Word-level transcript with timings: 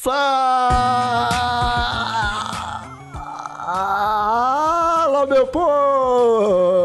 Fala, 0.00 0.16
meu 5.28 5.44
povo! 5.48 6.78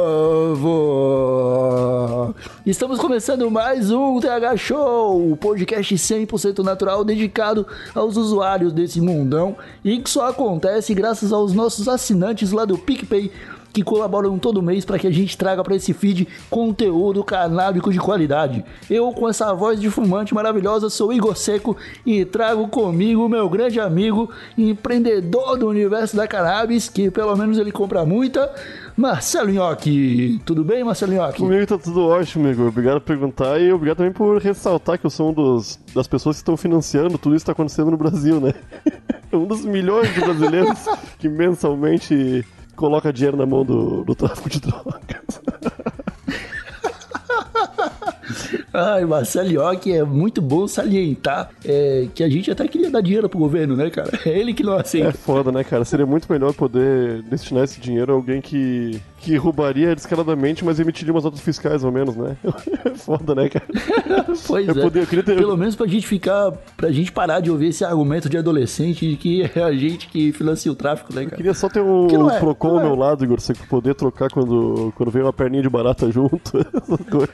Estamos 2.65 2.97
começando 2.97 3.51
mais 3.51 3.91
um 3.91 4.19
TH 4.19 4.57
Show, 4.57 5.31
o 5.31 5.37
podcast 5.37 5.93
100% 5.93 6.63
natural 6.63 7.03
dedicado 7.03 7.67
aos 7.93 8.17
usuários 8.17 8.73
desse 8.73 8.99
mundão 8.99 9.55
e 9.83 9.99
que 9.99 10.09
só 10.09 10.29
acontece 10.29 10.95
graças 10.95 11.31
aos 11.31 11.53
nossos 11.53 11.87
assinantes 11.87 12.51
lá 12.51 12.65
do 12.65 12.79
PicPay 12.79 13.31
que 13.73 13.83
colaboram 13.83 14.37
todo 14.37 14.61
mês 14.61 14.85
para 14.85 14.99
que 14.99 15.07
a 15.07 15.11
gente 15.11 15.35
traga 15.35 15.63
para 15.63 15.75
esse 15.75 15.91
feed 15.93 16.27
conteúdo 16.49 17.23
canábico 17.23 17.91
de 17.91 17.97
qualidade. 17.97 18.63
Eu, 18.87 19.11
com 19.11 19.27
essa 19.27 19.51
voz 19.53 19.81
de 19.81 19.89
fumante 19.89 20.33
maravilhosa, 20.33 20.91
sou 20.91 21.11
Igor 21.11 21.35
Seco 21.35 21.75
e 22.05 22.23
trago 22.23 22.67
comigo 22.67 23.27
meu 23.27 23.49
grande 23.49 23.79
amigo, 23.79 24.29
empreendedor 24.55 25.57
do 25.57 25.67
universo 25.67 26.15
da 26.15 26.27
cannabis, 26.27 26.87
que 26.87 27.09
pelo 27.09 27.35
menos 27.35 27.57
ele 27.57 27.71
compra 27.71 28.05
muita, 28.05 28.53
Marcelo 28.95 29.49
Nhoque. 29.49 30.39
Tudo 30.45 30.63
bem, 30.63 30.83
Marcelo 30.83 31.13
Nhoque? 31.13 31.39
Comigo 31.39 31.65
tá 31.65 31.77
tudo 31.79 32.05
ótimo, 32.05 32.47
Igor. 32.47 32.67
Obrigado 32.67 33.01
por 33.01 33.07
perguntar 33.07 33.59
e 33.59 33.73
obrigado 33.73 33.97
também 33.97 34.13
por 34.13 34.39
ressaltar 34.39 34.99
que 34.99 35.05
eu 35.05 35.09
sou 35.09 35.31
um 35.31 35.33
dos, 35.33 35.79
das 35.95 36.07
pessoas 36.07 36.35
que 36.35 36.41
estão 36.41 36.55
financiando 36.55 37.17
tudo 37.17 37.35
isso 37.35 37.43
que 37.43 37.51
está 37.51 37.53
acontecendo 37.53 37.89
no 37.89 37.97
Brasil, 37.97 38.39
né? 38.39 38.53
um 39.33 39.45
dos 39.45 39.65
milhões 39.65 40.13
de 40.13 40.19
brasileiros 40.19 40.79
que 41.17 41.27
mensalmente 41.27 42.45
coloca 42.75 43.11
dinheiro 43.13 43.37
na 43.37 43.45
mão 43.45 43.63
do, 43.63 44.03
do 44.03 44.15
tráfico 44.15 44.49
de 44.49 44.59
drogas. 44.59 45.41
Ai, 48.73 49.05
Marcelo 49.05 49.49
Nhoque, 49.51 49.91
é 49.91 50.03
muito 50.03 50.41
bom 50.41 50.67
salientar 50.67 51.49
é, 51.63 52.07
que 52.13 52.23
a 52.23 52.29
gente 52.29 52.49
até 52.49 52.67
queria 52.67 52.89
dar 52.89 53.01
dinheiro 53.01 53.29
pro 53.29 53.37
governo, 53.37 53.75
né, 53.75 53.89
cara? 53.91 54.09
É 54.25 54.29
ele 54.29 54.53
que 54.53 54.63
não 54.63 54.75
É 54.77 54.81
aceita. 54.81 55.11
foda, 55.13 55.51
né, 55.51 55.63
cara? 55.63 55.85
Seria 55.85 56.05
muito 56.05 56.31
melhor 56.31 56.53
poder 56.53 57.21
destinar 57.23 57.65
esse 57.65 57.79
dinheiro 57.79 58.11
a 58.11 58.15
alguém 58.15 58.41
que, 58.41 58.99
que 59.23 59.35
roubaria 59.37 59.95
descaradamente, 59.95 60.63
mas 60.65 60.79
emitiria 60.79 61.13
umas 61.13 61.23
notas 61.23 61.39
fiscais, 61.39 61.83
ao 61.83 61.91
menos, 61.91 62.15
né? 62.15 62.35
É 62.85 62.89
foda, 62.95 63.33
né, 63.33 63.49
cara? 63.49 63.65
Pois 64.47 64.67
Eu 64.67 64.75
é. 64.77 64.81
poder- 64.81 65.07
eu 65.11 65.23
ter- 65.23 65.35
Pelo 65.37 65.55
menos 65.57 65.75
pra 65.75 65.87
gente 65.87 66.05
ficar. 66.05 66.51
Pra 66.75 66.91
gente 66.91 67.11
parar 67.11 67.39
de 67.39 67.49
ouvir 67.49 67.67
esse 67.67 67.83
argumento 67.85 68.27
de 68.29 68.37
adolescente 68.37 69.09
de 69.09 69.15
que 69.15 69.43
é 69.55 69.63
a 69.63 69.71
gente 69.73 70.07
que 70.09 70.31
financia 70.33 70.71
o 70.71 70.75
tráfico, 70.75 71.13
né, 71.13 71.23
cara? 71.25 71.37
Queria 71.37 71.53
só 71.53 71.69
ter 71.69 71.81
um 71.81 72.29
é, 72.29 72.39
Procon 72.39 72.69
ao 72.71 72.79
é. 72.79 72.83
meu 72.83 72.95
lado, 72.95 73.23
Igor, 73.23 73.39
você 73.39 73.53
poder 73.69 73.95
trocar 73.95 74.29
quando, 74.29 74.91
quando 74.95 75.11
vem 75.11 75.21
uma 75.23 75.31
perninha 75.33 75.63
de 75.63 75.69
barata 75.69 76.11
junto. 76.11 76.57
essas 76.57 77.05
coisas. 77.07 77.33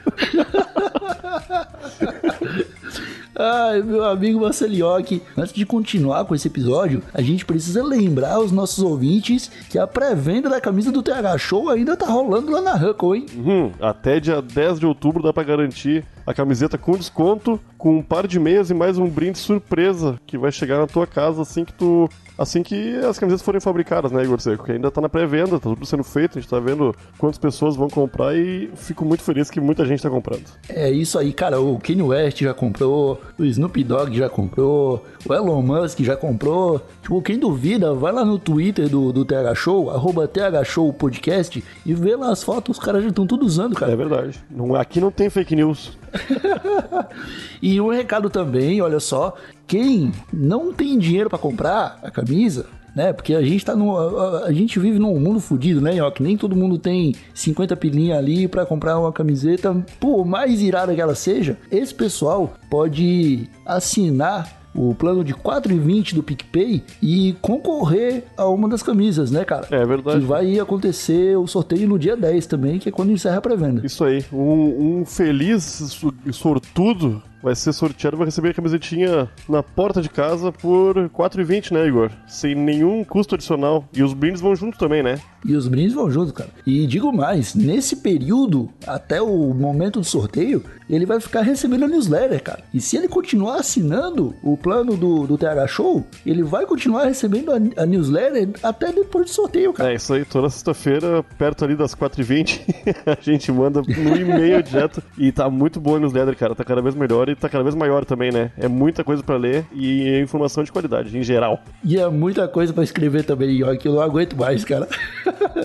Ai, 3.42 3.80
meu 3.80 4.04
amigo 4.04 4.38
Marcelioque, 4.38 5.22
antes 5.34 5.54
de 5.54 5.64
continuar 5.64 6.26
com 6.26 6.34
esse 6.34 6.46
episódio, 6.46 7.02
a 7.14 7.22
gente 7.22 7.46
precisa 7.46 7.82
lembrar 7.82 8.34
aos 8.34 8.52
nossos 8.52 8.84
ouvintes 8.84 9.50
que 9.70 9.78
a 9.78 9.86
pré-venda 9.86 10.50
da 10.50 10.60
camisa 10.60 10.92
do 10.92 11.02
TH 11.02 11.38
Show 11.38 11.70
ainda 11.70 11.96
tá 11.96 12.04
rolando 12.04 12.52
lá 12.52 12.60
na 12.60 12.74
Huckle, 12.74 13.16
hein? 13.16 13.26
Hum, 13.34 13.72
até 13.80 14.20
dia 14.20 14.42
10 14.42 14.80
de 14.80 14.84
outubro 14.84 15.22
dá 15.22 15.32
pra 15.32 15.42
garantir 15.42 16.04
a 16.30 16.34
camiseta 16.34 16.78
com 16.78 16.92
desconto, 16.92 17.60
com 17.76 17.98
um 17.98 18.02
par 18.02 18.26
de 18.26 18.38
meias 18.38 18.70
e 18.70 18.74
mais 18.74 18.98
um 18.98 19.08
brinde 19.08 19.38
surpresa 19.38 20.18
que 20.26 20.38
vai 20.38 20.52
chegar 20.52 20.78
na 20.78 20.86
tua 20.86 21.06
casa 21.06 21.42
assim 21.42 21.64
que 21.64 21.72
tu. 21.72 22.08
Assim 22.38 22.62
que 22.62 22.96
as 22.96 23.18
camisetas 23.18 23.44
forem 23.44 23.60
fabricadas, 23.60 24.10
né, 24.10 24.24
Igor 24.24 24.40
Seco? 24.40 24.64
Que 24.64 24.72
ainda 24.72 24.90
tá 24.90 24.98
na 25.02 25.10
pré-venda, 25.10 25.60
tá 25.60 25.68
tudo 25.68 25.84
sendo 25.84 26.02
feito, 26.02 26.38
a 26.38 26.40
gente 26.40 26.48
tá 26.48 26.58
vendo 26.58 26.94
quantas 27.18 27.36
pessoas 27.38 27.76
vão 27.76 27.86
comprar 27.90 28.34
e 28.34 28.70
fico 28.76 29.04
muito 29.04 29.22
feliz 29.22 29.50
que 29.50 29.60
muita 29.60 29.84
gente 29.84 30.02
tá 30.02 30.08
comprando. 30.08 30.44
É 30.66 30.90
isso 30.90 31.18
aí, 31.18 31.34
cara. 31.34 31.60
O 31.60 31.78
Kanye 31.78 32.02
West 32.02 32.40
já 32.40 32.54
comprou, 32.54 33.20
o 33.38 33.44
Snoop 33.44 33.84
Dogg 33.84 34.16
já 34.16 34.30
comprou, 34.30 35.04
o 35.28 35.34
Elon 35.34 35.60
Musk 35.60 36.00
já 36.00 36.16
comprou. 36.16 36.80
Tipo, 37.02 37.20
quem 37.20 37.38
duvida, 37.38 37.92
vai 37.92 38.10
lá 38.10 38.24
no 38.24 38.38
Twitter 38.38 38.88
do, 38.88 39.12
do 39.12 39.22
TH 39.22 39.54
Show, 39.54 39.90
arroba 39.90 40.26
TH 40.26 40.64
Show 40.64 40.90
Podcast, 40.94 41.62
e 41.84 41.92
vê 41.92 42.16
lá 42.16 42.30
as 42.30 42.42
fotos, 42.42 42.78
os 42.78 42.82
caras 42.82 43.02
já 43.02 43.10
estão 43.10 43.26
tudo 43.26 43.44
usando, 43.44 43.74
cara. 43.74 43.92
É 43.92 43.96
verdade. 43.96 44.42
Não, 44.50 44.74
aqui 44.74 44.98
não 44.98 45.10
tem 45.10 45.28
fake 45.28 45.54
news. 45.54 45.98
E 47.62 47.80
um 47.80 47.90
recado 47.90 48.30
também, 48.30 48.80
olha 48.80 49.00
só, 49.00 49.34
quem 49.66 50.12
não 50.32 50.72
tem 50.72 50.98
dinheiro 50.98 51.28
pra 51.28 51.38
comprar 51.38 51.98
a 52.02 52.10
camisa, 52.10 52.66
né? 52.96 53.12
Porque 53.12 53.34
a 53.34 53.42
gente 53.42 53.64
tá 53.64 53.76
no 53.76 53.96
a, 53.96 54.46
a- 54.46 54.52
gente 54.52 54.78
vive 54.78 54.98
num 54.98 55.18
mundo 55.20 55.40
fudido, 55.40 55.80
né, 55.80 55.92
que 56.14 56.22
nem 56.22 56.36
todo 56.36 56.56
mundo 56.56 56.78
tem 56.78 57.14
50 57.34 57.76
pilinha 57.76 58.16
ali 58.18 58.48
pra 58.48 58.64
comprar 58.66 58.98
uma 58.98 59.12
camiseta, 59.12 59.74
por 60.00 60.24
mais 60.24 60.60
irada 60.62 60.94
que 60.94 61.00
ela 61.00 61.14
seja, 61.14 61.58
esse 61.70 61.94
pessoal 61.94 62.54
pode 62.70 63.48
assinar 63.66 64.59
o 64.74 64.94
plano 64.94 65.24
de 65.24 65.34
4,20 65.34 66.14
do 66.14 66.22
PicPay 66.22 66.82
e 67.02 67.36
concorrer 67.40 68.24
a 68.36 68.46
uma 68.48 68.68
das 68.68 68.82
camisas, 68.82 69.30
né, 69.30 69.44
cara? 69.44 69.66
É 69.70 69.84
verdade. 69.84 70.20
Que 70.20 70.26
vai 70.26 70.58
acontecer 70.58 71.36
o 71.36 71.46
sorteio 71.46 71.88
no 71.88 71.98
dia 71.98 72.16
10 72.16 72.46
também, 72.46 72.78
que 72.78 72.88
é 72.88 72.92
quando 72.92 73.12
encerra 73.12 73.38
a 73.38 73.40
pré-venda. 73.40 73.84
Isso 73.84 74.04
aí. 74.04 74.24
Um, 74.32 75.00
um 75.00 75.04
feliz 75.04 76.02
sortudo 76.32 77.22
vai 77.42 77.54
ser 77.54 77.72
sorteado 77.72 78.16
vai 78.16 78.26
receber 78.26 78.50
a 78.50 78.54
camisetinha 78.54 79.28
na 79.48 79.62
porta 79.62 80.02
de 80.02 80.08
casa 80.08 80.52
por 80.52 80.94
4,20, 81.10 81.72
né, 81.72 81.86
Igor? 81.86 82.10
Sem 82.26 82.54
nenhum 82.54 83.04
custo 83.04 83.34
adicional. 83.34 83.84
E 83.92 84.02
os 84.02 84.12
brindes 84.12 84.40
vão 84.40 84.54
junto 84.54 84.78
também, 84.78 85.02
né? 85.02 85.20
E 85.44 85.54
os 85.54 85.66
brindes 85.68 85.94
vão 85.94 86.10
junto, 86.10 86.34
cara. 86.34 86.50
E 86.66 86.86
digo 86.86 87.12
mais, 87.12 87.54
nesse 87.54 87.96
período, 87.96 88.68
até 88.86 89.22
o 89.22 89.54
momento 89.54 90.00
do 90.00 90.04
sorteio, 90.04 90.62
ele 90.88 91.06
vai 91.06 91.20
ficar 91.20 91.40
recebendo 91.42 91.84
a 91.84 91.88
newsletter, 91.88 92.42
cara. 92.42 92.62
E 92.74 92.80
se 92.80 92.96
ele 92.96 93.08
continuar 93.08 93.56
assinando 93.56 94.34
o 94.42 94.56
plano 94.56 94.96
do, 94.96 95.26
do 95.26 95.38
TH 95.38 95.66
Show, 95.68 96.04
ele 96.26 96.42
vai 96.42 96.66
continuar 96.66 97.04
recebendo 97.04 97.52
a, 97.52 97.82
a 97.82 97.86
newsletter 97.86 98.50
até 98.62 98.92
depois 98.92 99.26
do 99.26 99.30
sorteio, 99.30 99.72
cara. 99.72 99.92
É 99.92 99.94
isso 99.94 100.12
aí, 100.12 100.24
toda 100.24 100.50
sexta-feira, 100.50 101.22
perto 101.38 101.64
ali 101.64 101.74
das 101.74 101.94
4h20, 101.94 102.60
a 103.06 103.18
gente 103.20 103.50
manda 103.50 103.80
no 103.80 104.16
e-mail 104.16 104.62
direto. 104.62 105.02
E 105.16 105.32
tá 105.32 105.48
muito 105.48 105.80
boa 105.80 105.96
a 105.96 106.00
newsletter, 106.00 106.36
cara. 106.36 106.54
Tá 106.54 106.64
cada 106.64 106.82
vez 106.82 106.94
melhor 106.94 107.29
e 107.30 107.36
tá 107.36 107.48
cada 107.48 107.62
vez 107.64 107.74
maior 107.74 108.04
também, 108.04 108.30
né? 108.32 108.50
É 108.58 108.68
muita 108.68 109.02
coisa 109.04 109.22
pra 109.22 109.36
ler 109.36 109.64
e 109.72 110.08
é 110.08 110.20
informação 110.20 110.62
de 110.64 110.70
qualidade, 110.72 111.16
em 111.16 111.22
geral. 111.22 111.60
E 111.84 111.98
é 111.98 112.08
muita 112.08 112.46
coisa 112.48 112.72
pra 112.72 112.82
escrever 112.84 113.24
também, 113.24 113.62
ó, 113.62 113.74
que 113.76 113.88
eu 113.88 113.94
não 113.94 114.00
aguento 114.02 114.36
mais, 114.36 114.64
cara. 114.64 114.88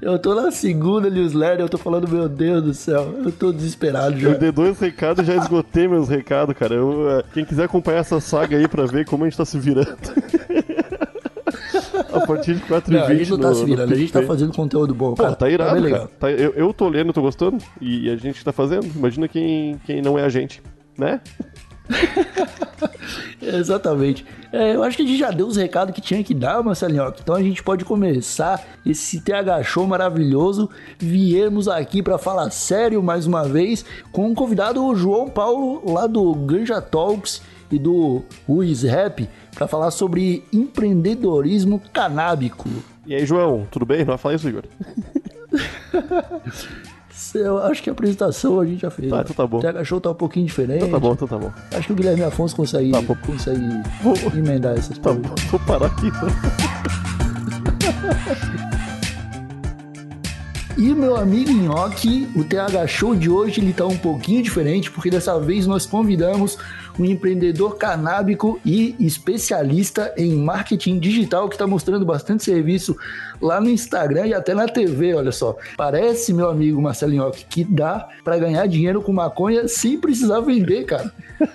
Eu 0.00 0.18
tô 0.18 0.34
na 0.34 0.50
segunda 0.50 1.10
newsletter, 1.10 1.60
eu 1.60 1.68
tô 1.68 1.76
falando, 1.76 2.08
meu 2.08 2.26
Deus 2.26 2.62
do 2.62 2.72
céu, 2.72 3.14
eu 3.22 3.30
tô 3.30 3.52
desesperado 3.52 4.18
já. 4.18 4.30
Eu 4.30 4.38
dei 4.38 4.50
dois 4.50 4.80
recados 4.80 5.22
e 5.22 5.26
já 5.26 5.36
esgotei 5.36 5.86
meus 5.86 6.08
recados, 6.08 6.56
cara. 6.56 6.74
Eu, 6.74 7.18
eh, 7.18 7.24
quem 7.34 7.44
quiser 7.44 7.64
acompanhar 7.64 7.98
essa 7.98 8.18
saga 8.18 8.56
aí 8.56 8.66
pra 8.66 8.86
ver 8.86 9.04
como 9.04 9.24
a 9.24 9.28
gente 9.28 9.36
tá 9.36 9.44
se 9.44 9.58
virando. 9.58 9.94
a 12.12 12.26
partir 12.26 12.54
de 12.54 12.62
4h20 12.62 12.88
Não, 12.90 13.04
a 13.04 13.14
gente 13.14 13.30
não 13.30 13.38
tá 13.38 13.48
no- 13.50 13.54
se 13.54 13.64
virando, 13.66 13.92
a 13.92 13.96
gente 13.96 14.12
tá 14.12 14.22
fazendo 14.22 14.52
conteúdo 14.54 14.94
bom, 14.94 15.14
Pô, 15.14 15.22
cara. 15.22 15.34
tá 15.36 15.48
irado, 15.50 15.80
bem 15.82 15.92
cara. 15.92 16.08
Tá- 16.18 16.30
eu, 16.30 16.52
eu 16.54 16.72
tô 16.72 16.88
lendo, 16.88 17.12
tô 17.12 17.20
gostando. 17.20 17.58
E 17.80 18.08
a 18.10 18.16
gente 18.16 18.42
tá 18.44 18.52
fazendo. 18.52 18.86
Imagina 18.96 19.28
quem, 19.28 19.78
quem 19.84 20.00
não 20.00 20.18
é 20.18 20.24
a 20.24 20.28
gente, 20.28 20.62
né? 21.00 21.20
Exatamente. 23.42 24.24
É, 24.52 24.74
eu 24.74 24.82
acho 24.82 24.96
que 24.96 25.02
a 25.02 25.06
gente 25.06 25.18
já 25.18 25.30
deu 25.30 25.46
os 25.46 25.56
recados 25.56 25.94
que 25.94 26.00
tinha 26.00 26.22
que 26.22 26.34
dar, 26.34 26.62
Marcelinho. 26.62 27.12
Então 27.20 27.34
a 27.34 27.42
gente 27.42 27.62
pode 27.62 27.84
começar 27.84 28.62
esse 28.84 29.20
TH 29.20 29.62
Show 29.64 29.86
maravilhoso. 29.86 30.70
Viemos 30.98 31.66
aqui 31.68 32.02
para 32.02 32.18
falar 32.18 32.50
sério 32.50 33.02
mais 33.02 33.26
uma 33.26 33.44
vez 33.44 33.84
com 34.12 34.30
o 34.30 34.34
convidado 34.34 34.84
o 34.84 34.94
João 34.94 35.28
Paulo, 35.28 35.82
lá 35.90 36.06
do 36.06 36.34
Ganja 36.34 36.80
Talks 36.80 37.42
e 37.70 37.78
do 37.78 38.22
Ruiz 38.48 38.82
Rap, 38.82 39.28
para 39.54 39.68
falar 39.68 39.90
sobre 39.90 40.44
empreendedorismo 40.52 41.80
canábico. 41.92 42.68
E 43.06 43.14
aí, 43.14 43.24
João, 43.24 43.66
tudo 43.70 43.86
bem? 43.86 44.00
Não 44.00 44.06
vai 44.06 44.18
falar 44.18 44.34
isso, 44.34 44.48
Igor? 44.48 44.64
Eu 47.34 47.58
acho 47.58 47.82
que 47.82 47.90
a 47.90 47.92
apresentação 47.92 48.58
a 48.60 48.64
gente 48.66 48.80
já 48.80 48.90
fez. 48.90 49.10
Tá, 49.10 49.20
então 49.20 49.34
tá 49.34 49.46
bom. 49.46 49.58
O 49.58 49.60
TH 49.60 49.84
Show 49.84 50.00
tá 50.00 50.10
um 50.10 50.14
pouquinho 50.14 50.46
diferente. 50.46 50.78
Então 50.78 50.90
tá 50.90 50.98
bom, 50.98 51.12
então 51.12 51.28
tá 51.28 51.38
bom. 51.38 51.52
Acho 51.72 51.86
que 51.86 51.92
o 51.92 51.96
Guilherme 51.96 52.22
Afonso 52.24 52.56
consegue, 52.56 52.90
Tá 52.92 53.02
consegue 53.26 53.60
Vou- 54.02 54.16
emendar 54.34 54.76
essas 54.78 54.96
Tá 54.98 55.10
coisas. 55.14 55.26
bom, 55.26 55.34
vou 55.50 55.60
parar 55.60 55.86
aqui. 55.86 56.06
então. 56.08 56.28
E 60.78 60.94
meu 60.94 61.14
amigo 61.16 61.50
Nhoque, 61.52 62.28
o 62.34 62.42
TH 62.42 62.86
Show 62.86 63.14
de 63.14 63.28
hoje 63.28 63.60
ele 63.60 63.72
tá 63.72 63.84
um 63.86 63.98
pouquinho 63.98 64.42
diferente, 64.42 64.90
porque 64.90 65.10
dessa 65.10 65.38
vez 65.38 65.66
nós 65.66 65.84
convidamos 65.84 66.56
um 66.98 67.04
empreendedor 67.04 67.76
canábico 67.76 68.60
e 68.64 68.94
especialista 68.98 70.12
em 70.16 70.34
marketing 70.36 70.98
digital 70.98 71.48
que 71.48 71.54
está 71.54 71.66
mostrando 71.66 72.04
bastante 72.04 72.44
serviço 72.44 72.96
lá 73.40 73.60
no 73.60 73.70
Instagram 73.70 74.26
e 74.26 74.34
até 74.34 74.54
na 74.54 74.66
TV, 74.66 75.14
olha 75.14 75.32
só. 75.32 75.56
Parece, 75.76 76.32
meu 76.32 76.48
amigo 76.48 76.80
Marcelinho, 76.80 77.30
que 77.48 77.64
dá 77.64 78.08
para 78.22 78.38
ganhar 78.38 78.66
dinheiro 78.66 79.00
com 79.00 79.12
maconha 79.12 79.66
sem 79.66 79.98
precisar 79.98 80.40
vender, 80.40 80.84
cara. 80.84 81.12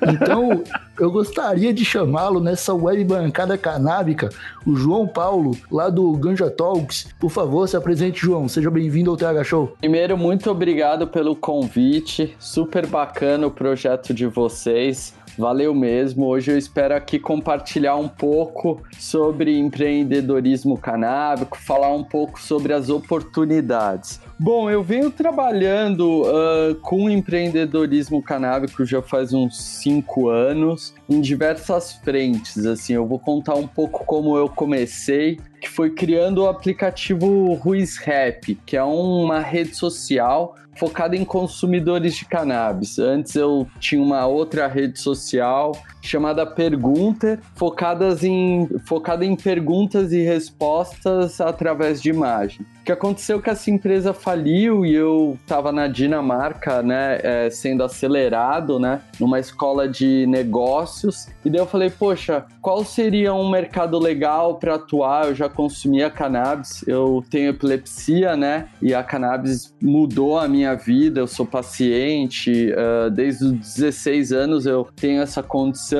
Então, 0.07 0.63
eu 0.99 1.11
gostaria 1.11 1.73
de 1.73 1.85
chamá-lo 1.85 2.39
nessa 2.39 2.73
web 2.73 3.03
bancada 3.03 3.57
canábica, 3.57 4.29
o 4.65 4.75
João 4.75 5.07
Paulo, 5.07 5.55
lá 5.71 5.89
do 5.89 6.11
Ganja 6.13 6.49
Talks. 6.49 7.07
Por 7.19 7.29
favor, 7.29 7.67
se 7.67 7.77
apresente, 7.77 8.19
João. 8.19 8.47
Seja 8.47 8.71
bem-vindo 8.71 9.11
ao 9.11 9.17
TH 9.17 9.43
Show. 9.43 9.75
Primeiro, 9.79 10.17
muito 10.17 10.49
obrigado 10.49 11.07
pelo 11.07 11.35
convite. 11.35 12.35
Super 12.39 12.87
bacana 12.87 13.45
o 13.45 13.51
projeto 13.51 14.13
de 14.13 14.25
vocês. 14.25 15.13
Valeu 15.37 15.73
mesmo. 15.75 16.27
Hoje 16.27 16.51
eu 16.51 16.57
espero 16.57 16.95
aqui 16.95 17.19
compartilhar 17.19 17.97
um 17.97 18.07
pouco 18.07 18.81
sobre 18.97 19.57
empreendedorismo 19.57 20.77
canábico, 20.77 21.57
falar 21.57 21.93
um 21.93 22.03
pouco 22.03 22.39
sobre 22.41 22.71
as 22.71 22.89
oportunidades. 22.89 24.21
Bom, 24.39 24.69
eu 24.69 24.81
venho 24.81 25.11
trabalhando 25.11 26.23
uh, 26.23 26.75
com 26.75 27.09
empreendedorismo 27.09 28.21
canábico 28.21 28.85
já 28.85 29.01
faz 29.01 29.33
uns 29.33 29.61
cinco 29.61 30.29
anos, 30.29 30.93
em 31.09 31.19
diversas 31.19 31.93
frentes. 31.93 32.65
Assim, 32.65 32.93
eu 32.93 33.05
vou 33.05 33.19
contar 33.19 33.55
um 33.55 33.67
pouco 33.67 34.05
como 34.05 34.37
eu 34.37 34.47
comecei, 34.47 35.39
que 35.59 35.69
foi 35.69 35.89
criando 35.89 36.43
o 36.43 36.47
aplicativo 36.47 37.53
Ruiz 37.55 37.97
Rap, 37.97 38.55
que 38.65 38.77
é 38.77 38.83
uma 38.83 39.39
rede 39.39 39.75
social 39.75 40.55
focada 40.77 41.15
em 41.15 41.25
consumidores 41.25 42.15
de 42.15 42.25
cannabis. 42.25 42.99
Antes 42.99 43.35
eu 43.35 43.67
tinha 43.79 44.01
uma 44.01 44.25
outra 44.25 44.67
rede 44.67 44.99
social 44.99 45.71
chamada 46.05 46.45
Pergunter, 46.45 47.39
focadas 47.55 48.23
em, 48.23 48.67
focada 48.85 49.25
em 49.25 49.35
perguntas 49.35 50.11
e 50.11 50.21
respostas 50.21 51.41
através 51.41 52.01
de 52.01 52.09
imagem. 52.09 52.65
O 52.81 52.85
que 52.85 52.91
aconteceu 52.91 53.39
é 53.39 53.41
que 53.41 53.49
essa 53.49 53.71
empresa 53.71 54.13
faliu 54.13 54.85
e 54.85 54.93
eu 54.93 55.37
estava 55.41 55.71
na 55.71 55.87
Dinamarca, 55.87 56.83
né, 56.83 57.17
é, 57.23 57.49
sendo 57.49 57.83
acelerado, 57.83 58.79
né, 58.79 59.01
numa 59.19 59.39
escola 59.39 59.87
de 59.89 60.27
negócios. 60.27 61.27
E 61.43 61.49
daí 61.49 61.59
eu 61.59 61.65
falei, 61.65 61.89
poxa, 61.89 62.45
qual 62.61 62.85
seria 62.85 63.33
um 63.33 63.49
mercado 63.49 63.97
legal 63.97 64.59
para 64.59 64.75
atuar? 64.75 65.29
Eu 65.29 65.35
já 65.35 65.49
consumia 65.49 66.11
cannabis, 66.11 66.87
eu 66.87 67.25
tenho 67.27 67.49
epilepsia, 67.49 68.35
né, 68.35 68.67
e 68.79 68.93
a 68.93 69.01
cannabis 69.01 69.73
mudou 69.81 70.37
a 70.37 70.47
minha 70.47 70.75
vida. 70.75 71.19
Eu 71.19 71.27
sou 71.27 71.45
paciente, 71.45 72.71
uh, 72.71 73.09
desde 73.09 73.45
os 73.45 73.51
16 73.53 74.31
anos 74.31 74.67
eu 74.67 74.87
tenho 74.95 75.23
essa 75.23 75.41
condição. 75.41 75.94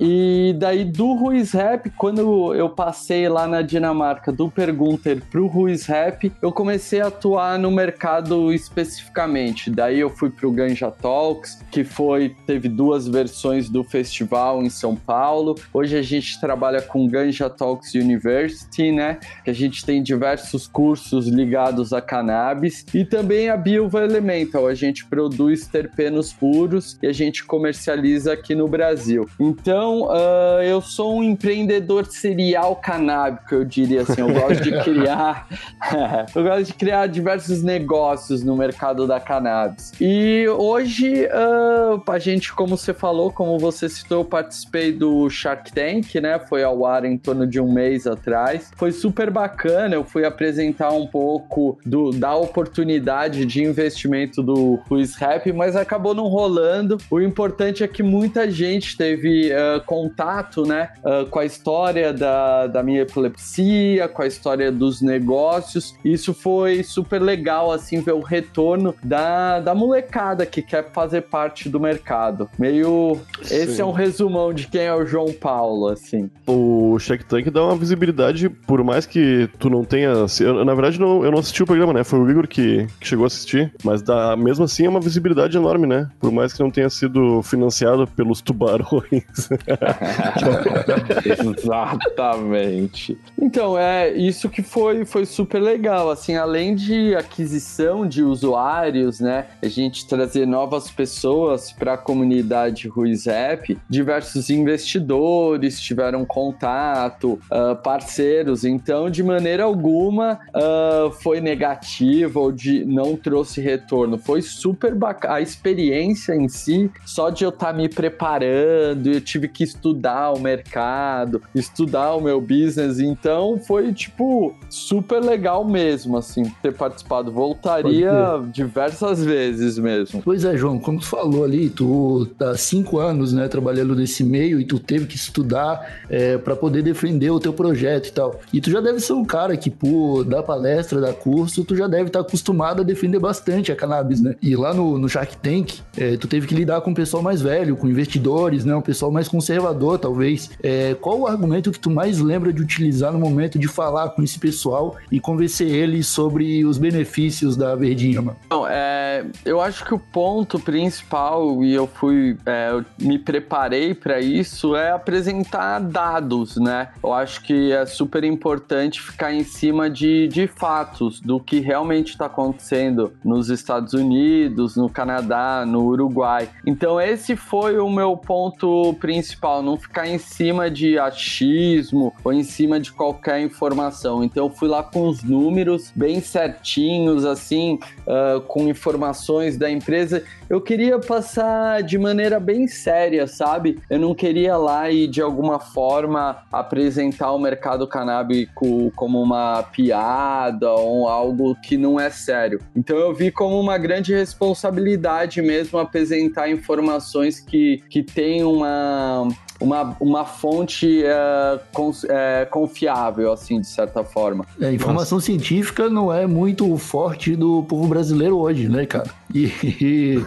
E 0.00 0.54
daí 0.58 0.84
do 0.84 1.14
Ruiz 1.14 1.52
Rap, 1.52 1.90
quando 1.90 2.54
eu 2.54 2.68
passei 2.68 3.28
lá 3.28 3.48
na 3.48 3.62
Dinamarca 3.62 4.30
do 4.30 4.48
Pergunter 4.48 5.20
pro 5.28 5.46
Ruiz 5.46 5.86
Rap, 5.86 6.32
eu 6.40 6.52
comecei 6.52 7.00
a 7.00 7.08
atuar 7.08 7.58
no 7.58 7.70
mercado 7.70 8.52
especificamente. 8.52 9.70
Daí 9.70 9.98
eu 9.98 10.08
fui 10.08 10.30
pro 10.30 10.52
Ganja 10.52 10.90
Talks, 10.90 11.64
que 11.70 11.82
foi 11.82 12.36
teve 12.46 12.68
duas 12.68 13.08
versões 13.08 13.68
do 13.68 13.82
festival 13.82 14.62
em 14.62 14.70
São 14.70 14.94
Paulo. 14.94 15.56
Hoje 15.74 15.96
a 15.96 16.02
gente 16.02 16.40
trabalha 16.40 16.80
com 16.80 17.08
Ganja 17.08 17.50
Talks 17.50 17.94
University, 17.94 18.92
né? 18.92 19.18
Que 19.44 19.50
a 19.50 19.54
gente 19.54 19.84
tem 19.84 20.00
diversos 20.00 20.68
cursos 20.68 21.26
ligados 21.26 21.92
a 21.92 22.00
cannabis 22.00 22.86
e 22.94 23.04
também 23.04 23.48
a 23.48 23.56
Bilva 23.56 24.04
Elemental. 24.04 24.68
A 24.68 24.74
gente 24.74 25.04
produz 25.06 25.66
terpenos 25.66 26.32
puros 26.32 26.96
e 27.02 27.06
a 27.06 27.12
gente 27.12 27.44
comercializa 27.44 28.32
aqui 28.32 28.54
no 28.54 28.68
Brasil. 28.68 29.28
Então 29.38 30.08
uh, 30.08 30.62
eu 30.62 30.80
sou 30.80 31.16
um 31.16 31.22
empreendedor 31.22 32.06
serial 32.06 32.76
canábico, 32.76 33.54
eu 33.54 33.64
diria 33.64 34.02
assim. 34.02 34.20
Eu 34.20 34.32
gosto 34.32 34.62
de 34.62 34.82
criar, 34.82 35.46
eu 36.34 36.42
gosto 36.42 36.64
de 36.64 36.74
criar 36.74 37.06
diversos 37.06 37.62
negócios 37.62 38.42
no 38.42 38.56
mercado 38.56 39.06
da 39.06 39.20
cannabis. 39.20 39.92
E 40.00 40.46
hoje, 40.48 41.26
uh, 41.26 42.02
a 42.10 42.18
gente, 42.18 42.52
como 42.52 42.76
você 42.76 42.92
falou, 42.92 43.30
como 43.30 43.58
você 43.58 43.88
citou, 43.88 44.18
eu 44.18 44.24
participei 44.24 44.92
do 44.92 45.28
Shark 45.30 45.72
Tank, 45.72 46.14
né? 46.16 46.38
Foi 46.38 46.64
ao 46.64 46.84
ar 46.84 47.04
em 47.04 47.16
torno 47.16 47.46
de 47.46 47.60
um 47.60 47.72
mês 47.72 48.06
atrás. 48.06 48.70
Foi 48.76 48.90
super 48.90 49.30
bacana. 49.30 49.94
Eu 49.94 50.04
fui 50.04 50.24
apresentar 50.24 50.90
um 50.90 51.06
pouco 51.06 51.78
do, 51.84 52.10
da 52.10 52.34
oportunidade 52.34 53.44
de 53.44 53.62
investimento 53.62 54.42
do 54.42 54.80
Ruiz 54.88 55.14
Rap, 55.14 55.52
mas 55.52 55.76
acabou 55.76 56.14
não 56.14 56.26
rolando. 56.26 56.98
O 57.10 57.20
importante 57.20 57.84
é 57.84 57.88
que 57.88 58.02
muita 58.02 58.50
gente 58.50 58.96
teve 58.96 59.27
uh, 59.28 59.84
contato, 59.84 60.64
né, 60.64 60.90
uh, 60.98 61.26
com 61.28 61.38
a 61.38 61.44
história 61.44 62.12
da, 62.12 62.66
da 62.66 62.82
minha 62.82 63.02
epilepsia, 63.02 64.08
com 64.08 64.22
a 64.22 64.26
história 64.26 64.70
dos 64.70 65.00
negócios. 65.00 65.94
Isso 66.04 66.34
foi 66.34 66.82
super 66.82 67.20
legal, 67.20 67.72
assim, 67.72 68.00
ver 68.00 68.12
o 68.12 68.20
retorno 68.20 68.94
da, 69.02 69.60
da 69.60 69.74
molecada 69.74 70.44
que 70.46 70.62
quer 70.62 70.90
fazer 70.92 71.22
parte 71.22 71.68
do 71.68 71.80
mercado. 71.80 72.48
Meio. 72.58 73.18
Esse 73.42 73.76
Sim. 73.76 73.82
é 73.82 73.84
um 73.84 73.92
resumão 73.92 74.52
de 74.52 74.66
quem 74.66 74.82
é 74.82 74.94
o 74.94 75.06
João 75.06 75.32
Paulo, 75.32 75.88
assim. 75.88 76.30
O 76.46 76.98
Shark 76.98 77.24
Tank 77.24 77.50
dá 77.50 77.64
uma 77.64 77.76
visibilidade, 77.76 78.48
por 78.48 78.82
mais 78.82 79.06
que 79.06 79.48
tu 79.58 79.70
não 79.70 79.84
tenha. 79.84 80.12
Eu, 80.40 80.64
na 80.64 80.74
verdade, 80.74 81.00
não, 81.00 81.24
eu 81.24 81.30
não 81.30 81.38
assisti 81.38 81.62
o 81.62 81.66
programa, 81.66 81.92
né? 81.92 82.04
Foi 82.04 82.18
o 82.18 82.30
Igor 82.30 82.46
que, 82.46 82.86
que 83.00 83.06
chegou 83.06 83.24
a 83.24 83.26
assistir. 83.26 83.72
Mas 83.84 84.02
dá, 84.02 84.36
mesmo 84.36 84.64
assim 84.64 84.86
é 84.86 84.88
uma 84.88 85.00
visibilidade 85.00 85.56
enorme, 85.56 85.86
né? 85.86 86.08
Por 86.18 86.30
mais 86.30 86.52
que 86.52 86.60
não 86.60 86.70
tenha 86.70 86.90
sido 86.90 87.42
financiado 87.42 88.06
pelos 88.06 88.40
tubarões. 88.40 89.07
Exatamente. 91.58 93.18
Então, 93.40 93.78
é 93.78 94.10
isso 94.10 94.48
que 94.48 94.62
foi, 94.62 95.04
foi 95.04 95.24
super 95.24 95.60
legal. 95.60 96.10
Assim, 96.10 96.36
além 96.36 96.74
de 96.74 97.14
aquisição 97.14 98.06
de 98.06 98.22
usuários, 98.22 99.20
né? 99.20 99.46
A 99.62 99.68
gente 99.68 100.06
trazer 100.06 100.46
novas 100.46 100.90
pessoas 100.90 101.72
para 101.72 101.94
a 101.94 101.98
comunidade 101.98 102.88
Ruiz 102.88 103.26
App, 103.26 103.78
diversos 103.88 104.50
investidores 104.50 105.80
tiveram 105.80 106.24
contato, 106.24 107.38
uh, 107.50 107.76
parceiros. 107.82 108.64
Então, 108.64 109.10
de 109.10 109.22
maneira 109.22 109.64
alguma, 109.64 110.38
uh, 110.54 111.10
foi 111.12 111.40
negativo 111.40 112.40
ou 112.40 112.52
de 112.52 112.84
não 112.84 113.16
trouxe 113.16 113.60
retorno. 113.60 114.18
Foi 114.18 114.42
super 114.42 114.94
bacana. 114.94 115.34
A 115.34 115.40
experiência 115.40 116.34
em 116.34 116.48
si, 116.48 116.90
só 117.04 117.30
de 117.30 117.44
eu 117.44 117.50
estar 117.50 117.68
tá 117.68 117.72
me 117.72 117.88
preparando, 117.88 118.97
eu 119.06 119.20
tive 119.20 119.46
que 119.48 119.58
que 119.58 119.64
estudar 119.64 120.30
o 120.30 120.38
mercado, 120.38 121.42
estudar 121.52 122.14
o 122.14 122.20
meu 122.20 122.40
business. 122.40 123.00
Então 123.00 123.58
foi, 123.58 123.92
tipo, 123.92 124.54
super 124.70 125.20
legal 125.20 125.64
mesmo, 125.64 126.16
assim, 126.16 126.44
ter 126.62 126.72
participado. 126.72 127.32
Voltaria 127.32 128.40
diversas 128.52 129.24
vezes 129.24 129.76
mesmo. 129.76 130.22
Pois 130.22 130.44
é, 130.44 130.56
João, 130.56 130.78
como 130.78 131.00
tu 131.00 131.06
falou 131.06 131.42
ali, 131.42 131.68
tu 131.68 132.28
tá 132.38 132.56
cinco 132.56 133.00
anos, 133.00 133.32
né, 133.32 133.48
trabalhando 133.48 133.96
nesse 133.96 134.22
meio 134.22 134.60
e 134.60 134.64
tu 134.64 134.78
teve 134.78 135.06
que 135.06 135.16
estudar 135.16 136.04
é, 136.08 136.38
para 136.38 136.54
poder 136.54 136.82
defender 136.82 137.30
o 137.30 137.40
teu 137.40 137.52
projeto 137.52 138.06
e 138.06 138.12
tal. 138.12 138.38
E 138.52 138.60
tu 138.60 138.70
já 138.70 138.80
deve 138.80 139.00
ser 139.00 139.14
um 139.14 139.24
cara 139.24 139.56
que, 139.56 139.70
por 139.70 140.22
dar 140.22 140.44
palestra, 140.44 141.00
dar 141.00 141.14
curso, 141.14 141.64
tu 141.64 141.74
já 141.74 141.88
deve 141.88 142.06
estar 142.06 142.20
tá 142.20 142.24
acostumado 142.24 142.82
a 142.82 142.84
defender 142.84 143.18
bastante 143.18 143.72
a 143.72 143.76
cannabis, 143.76 144.20
né? 144.20 144.36
E 144.40 144.54
lá 144.54 144.72
no, 144.72 144.96
no 144.98 145.08
Shark 145.08 145.36
Tank, 145.38 145.80
é, 145.96 146.16
tu 146.16 146.28
teve 146.28 146.46
que 146.46 146.54
lidar 146.54 146.80
com 146.82 146.92
o 146.92 146.94
pessoal 146.94 147.24
mais 147.24 147.42
velho, 147.42 147.76
com 147.76 147.88
investidores, 147.88 148.64
né? 148.64 148.72
Pessoal 148.88 149.12
mais 149.12 149.28
conservador, 149.28 149.98
talvez. 149.98 150.50
É, 150.62 150.96
qual 150.98 151.20
o 151.20 151.26
argumento 151.26 151.70
que 151.70 151.78
tu 151.78 151.90
mais 151.90 152.20
lembra 152.20 152.50
de 152.50 152.62
utilizar 152.62 153.12
no 153.12 153.18
momento 153.18 153.58
de 153.58 153.68
falar 153.68 154.08
com 154.08 154.22
esse 154.22 154.38
pessoal 154.38 154.96
e 155.12 155.20
convencer 155.20 155.68
eles 155.68 156.06
sobre 156.06 156.64
os 156.64 156.78
benefícios 156.78 157.54
da 157.54 157.74
verdinha, 157.74 158.22
mano? 158.22 158.38
Não, 158.48 158.66
é, 158.66 159.26
eu 159.44 159.60
acho 159.60 159.84
que 159.84 159.92
o 159.92 159.98
ponto 159.98 160.58
principal, 160.58 161.62
e 161.62 161.74
eu 161.74 161.86
fui, 161.86 162.38
é, 162.46 162.70
eu 162.70 162.82
me 162.98 163.18
preparei 163.18 163.92
para 163.92 164.20
isso, 164.20 164.74
é 164.74 164.90
apresentar 164.90 165.80
dados, 165.80 166.56
né? 166.56 166.88
Eu 167.04 167.12
acho 167.12 167.42
que 167.42 167.70
é 167.70 167.84
super 167.84 168.24
importante 168.24 169.02
ficar 169.02 169.34
em 169.34 169.44
cima 169.44 169.90
de, 169.90 170.28
de 170.28 170.46
fatos, 170.46 171.20
do 171.20 171.38
que 171.38 171.60
realmente 171.60 172.12
está 172.12 172.24
acontecendo 172.24 173.12
nos 173.22 173.50
Estados 173.50 173.92
Unidos, 173.92 174.76
no 174.76 174.88
Canadá, 174.88 175.66
no 175.66 175.84
Uruguai. 175.84 176.48
Então, 176.64 176.98
esse 176.98 177.36
foi 177.36 177.78
o 177.78 177.90
meu 177.90 178.16
ponto 178.16 178.77
principal 178.94 179.62
não 179.62 179.76
ficar 179.76 180.06
em 180.06 180.18
cima 180.18 180.70
de 180.70 180.98
achismo 180.98 182.12
ou 182.24 182.32
em 182.32 182.42
cima 182.42 182.80
de 182.80 182.92
qualquer 182.92 183.40
informação. 183.40 184.24
Então 184.24 184.46
eu 184.46 184.50
fui 184.50 184.68
lá 184.68 184.82
com 184.82 185.08
os 185.08 185.22
números 185.22 185.92
bem 185.94 186.20
certinhos, 186.20 187.24
assim, 187.24 187.78
uh, 188.06 188.40
com 188.42 188.68
informações 188.68 189.56
da 189.56 189.70
empresa 189.70 190.24
eu 190.48 190.60
queria 190.60 190.98
passar 190.98 191.82
de 191.82 191.98
maneira 191.98 192.40
bem 192.40 192.66
séria, 192.66 193.26
sabe? 193.26 193.78
Eu 193.90 193.98
não 193.98 194.14
queria 194.14 194.56
lá 194.56 194.90
e 194.90 195.06
de 195.06 195.20
alguma 195.20 195.60
forma 195.60 196.38
apresentar 196.50 197.32
o 197.32 197.38
mercado 197.38 197.86
canábico 197.86 198.90
como 198.96 199.20
uma 199.22 199.62
piada 199.62 200.70
ou 200.70 201.08
algo 201.08 201.54
que 201.62 201.76
não 201.76 202.00
é 202.00 202.08
sério. 202.10 202.60
Então 202.74 202.96
eu 202.96 203.14
vi 203.14 203.30
como 203.30 203.60
uma 203.60 203.76
grande 203.76 204.14
responsabilidade 204.14 205.42
mesmo 205.42 205.78
apresentar 205.78 206.50
informações 206.50 207.40
que, 207.40 207.82
que 207.90 208.02
têm 208.02 208.42
uma 208.42 209.28
uma, 209.60 209.96
uma 210.00 210.24
fonte 210.24 211.02
é, 211.04 211.60
é, 212.08 212.44
confiável, 212.44 213.32
assim, 213.32 213.60
de 213.60 213.66
certa 213.66 214.04
forma. 214.04 214.44
É, 214.60 214.72
informação 214.72 215.16
Nossa. 215.16 215.26
científica 215.26 215.88
não 215.88 216.12
é 216.12 216.26
muito 216.26 216.76
forte 216.76 217.34
do 217.34 217.62
povo 217.64 217.88
brasileiro 217.88 218.38
hoje, 218.38 218.68
né, 218.68 218.86
cara? 218.86 219.10
E, 219.34 219.46
e 219.64 220.24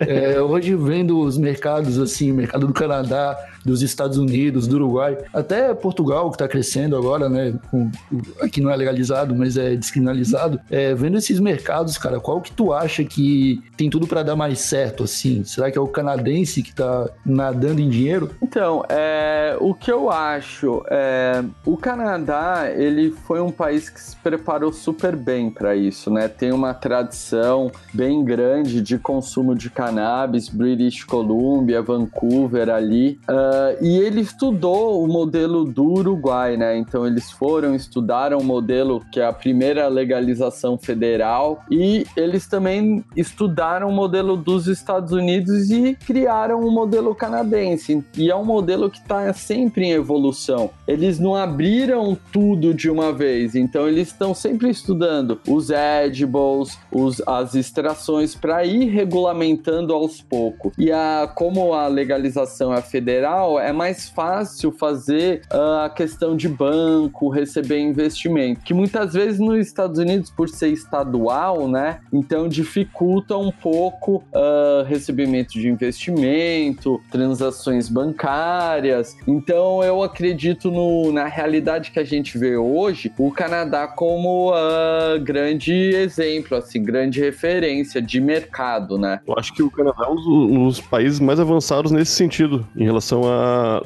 é, 0.00 0.40
hoje 0.40 0.74
vendo 0.74 1.20
os 1.20 1.36
mercados, 1.36 1.98
assim, 1.98 2.32
mercado 2.32 2.66
do 2.66 2.72
Canadá, 2.72 3.36
dos 3.64 3.82
Estados 3.82 4.18
Unidos, 4.18 4.66
do 4.66 4.76
Uruguai, 4.76 5.18
até 5.32 5.72
Portugal, 5.74 6.30
que 6.30 6.36
está 6.36 6.48
crescendo 6.48 6.96
agora, 6.96 7.28
né? 7.28 7.54
Com, 7.70 7.90
aqui 8.40 8.60
não 8.60 8.70
é 8.70 8.76
legalizado, 8.76 9.34
mas 9.34 9.56
é 9.56 9.74
descriminalizado. 9.74 10.60
É, 10.70 10.94
vendo 10.94 11.18
esses 11.18 11.38
mercados, 11.38 11.96
cara, 11.98 12.20
qual 12.20 12.40
que 12.40 12.52
tu 12.52 12.72
acha 12.72 13.04
que 13.04 13.62
tem 13.76 13.88
tudo 13.88 14.06
para 14.06 14.22
dar 14.22 14.36
mais 14.36 14.60
certo, 14.60 15.04
assim? 15.04 15.44
Será 15.44 15.70
que 15.70 15.78
é 15.78 15.80
o 15.80 15.88
canadense 15.88 16.62
que 16.62 16.70
está 16.70 17.08
nadando 17.24 17.80
em 17.80 17.88
dinheiro? 17.88 18.30
Então, 18.42 18.84
é, 18.88 19.56
o 19.60 19.74
que 19.74 19.90
eu 19.90 20.10
acho, 20.10 20.82
é, 20.90 21.42
o 21.64 21.76
Canadá, 21.76 22.70
ele 22.74 23.10
foi 23.10 23.40
um 23.40 23.50
país 23.50 23.88
que 23.88 24.00
se 24.00 24.16
preparou 24.16 24.72
super 24.72 25.16
bem 25.16 25.50
para 25.50 25.74
isso, 25.76 26.10
né? 26.10 26.28
Tem 26.28 26.52
uma 26.52 26.74
tradição 26.74 27.70
bem 27.92 28.24
grande 28.24 28.80
de 28.80 28.98
consumo 28.98 29.54
de 29.54 29.70
cannabis, 29.70 30.48
British 30.48 31.04
Columbia, 31.04 31.82
Vancouver 31.82 32.68
ali. 32.68 33.18
Uh, 33.28 33.51
Uh, 33.52 33.84
e 33.84 33.98
ele 33.98 34.22
estudou 34.22 35.04
o 35.04 35.06
modelo 35.06 35.64
do 35.64 35.84
Uruguai, 35.84 36.56
né? 36.56 36.78
Então 36.78 37.06
eles 37.06 37.30
foram, 37.30 37.74
estudaram 37.74 38.38
o 38.38 38.44
modelo 38.44 39.04
que 39.12 39.20
é 39.20 39.26
a 39.26 39.32
primeira 39.32 39.86
legalização 39.88 40.78
federal 40.78 41.62
e 41.70 42.06
eles 42.16 42.46
também 42.46 43.04
estudaram 43.14 43.90
o 43.90 43.92
modelo 43.92 44.38
dos 44.38 44.68
Estados 44.68 45.12
Unidos 45.12 45.70
e 45.70 45.94
criaram 45.94 46.60
o 46.60 46.68
um 46.68 46.70
modelo 46.70 47.14
canadense. 47.14 48.02
E 48.16 48.30
é 48.30 48.36
um 48.36 48.44
modelo 48.44 48.88
que 48.88 48.98
está 48.98 49.30
sempre 49.34 49.84
em 49.84 49.92
evolução. 49.92 50.70
Eles 50.88 51.18
não 51.18 51.34
abriram 51.34 52.16
tudo 52.32 52.72
de 52.72 52.88
uma 52.88 53.12
vez, 53.12 53.54
então 53.54 53.86
eles 53.86 54.08
estão 54.08 54.32
sempre 54.34 54.70
estudando 54.70 55.38
os 55.46 55.68
edibles, 55.70 56.78
os, 56.90 57.20
as 57.26 57.54
extrações 57.54 58.34
para 58.34 58.64
ir 58.64 58.86
regulamentando 58.86 59.92
aos 59.92 60.22
poucos. 60.22 60.72
E 60.78 60.90
a, 60.90 61.30
como 61.34 61.74
a 61.74 61.86
legalização 61.86 62.72
é 62.72 62.80
federal, 62.80 63.41
é 63.58 63.72
mais 63.72 64.08
fácil 64.08 64.72
fazer 64.72 65.42
uh, 65.52 65.84
a 65.84 65.90
questão 65.90 66.36
de 66.36 66.48
banco, 66.48 67.28
receber 67.28 67.78
investimento, 67.78 68.60
que 68.60 68.74
muitas 68.74 69.14
vezes 69.14 69.38
nos 69.38 69.58
Estados 69.66 69.98
Unidos, 69.98 70.30
por 70.30 70.48
ser 70.48 70.68
estadual, 70.68 71.68
né, 71.68 72.00
então 72.12 72.48
dificulta 72.48 73.36
um 73.36 73.50
pouco 73.50 74.22
uh, 74.32 74.84
recebimento 74.86 75.52
de 75.52 75.68
investimento, 75.68 77.00
transações 77.10 77.88
bancárias. 77.88 79.16
Então 79.26 79.82
eu 79.82 80.02
acredito 80.02 80.70
no, 80.70 81.12
na 81.12 81.26
realidade 81.26 81.90
que 81.90 81.98
a 81.98 82.04
gente 82.04 82.38
vê 82.38 82.56
hoje, 82.56 83.12
o 83.18 83.30
Canadá 83.30 83.86
como 83.86 84.52
uh, 84.52 85.20
grande 85.22 85.72
exemplo, 85.72 86.56
assim, 86.56 86.82
grande 86.82 87.20
referência 87.20 88.00
de 88.00 88.20
mercado, 88.20 88.98
né? 88.98 89.20
Eu 89.26 89.34
acho 89.36 89.52
que 89.52 89.62
o 89.62 89.70
Canadá 89.70 90.06
é 90.06 90.10
um 90.10 90.66
dos 90.66 90.80
países 90.80 91.20
mais 91.20 91.40
avançados 91.40 91.90
nesse 91.90 92.12
sentido, 92.12 92.66
em 92.76 92.84
relação 92.84 93.22
a 93.24 93.31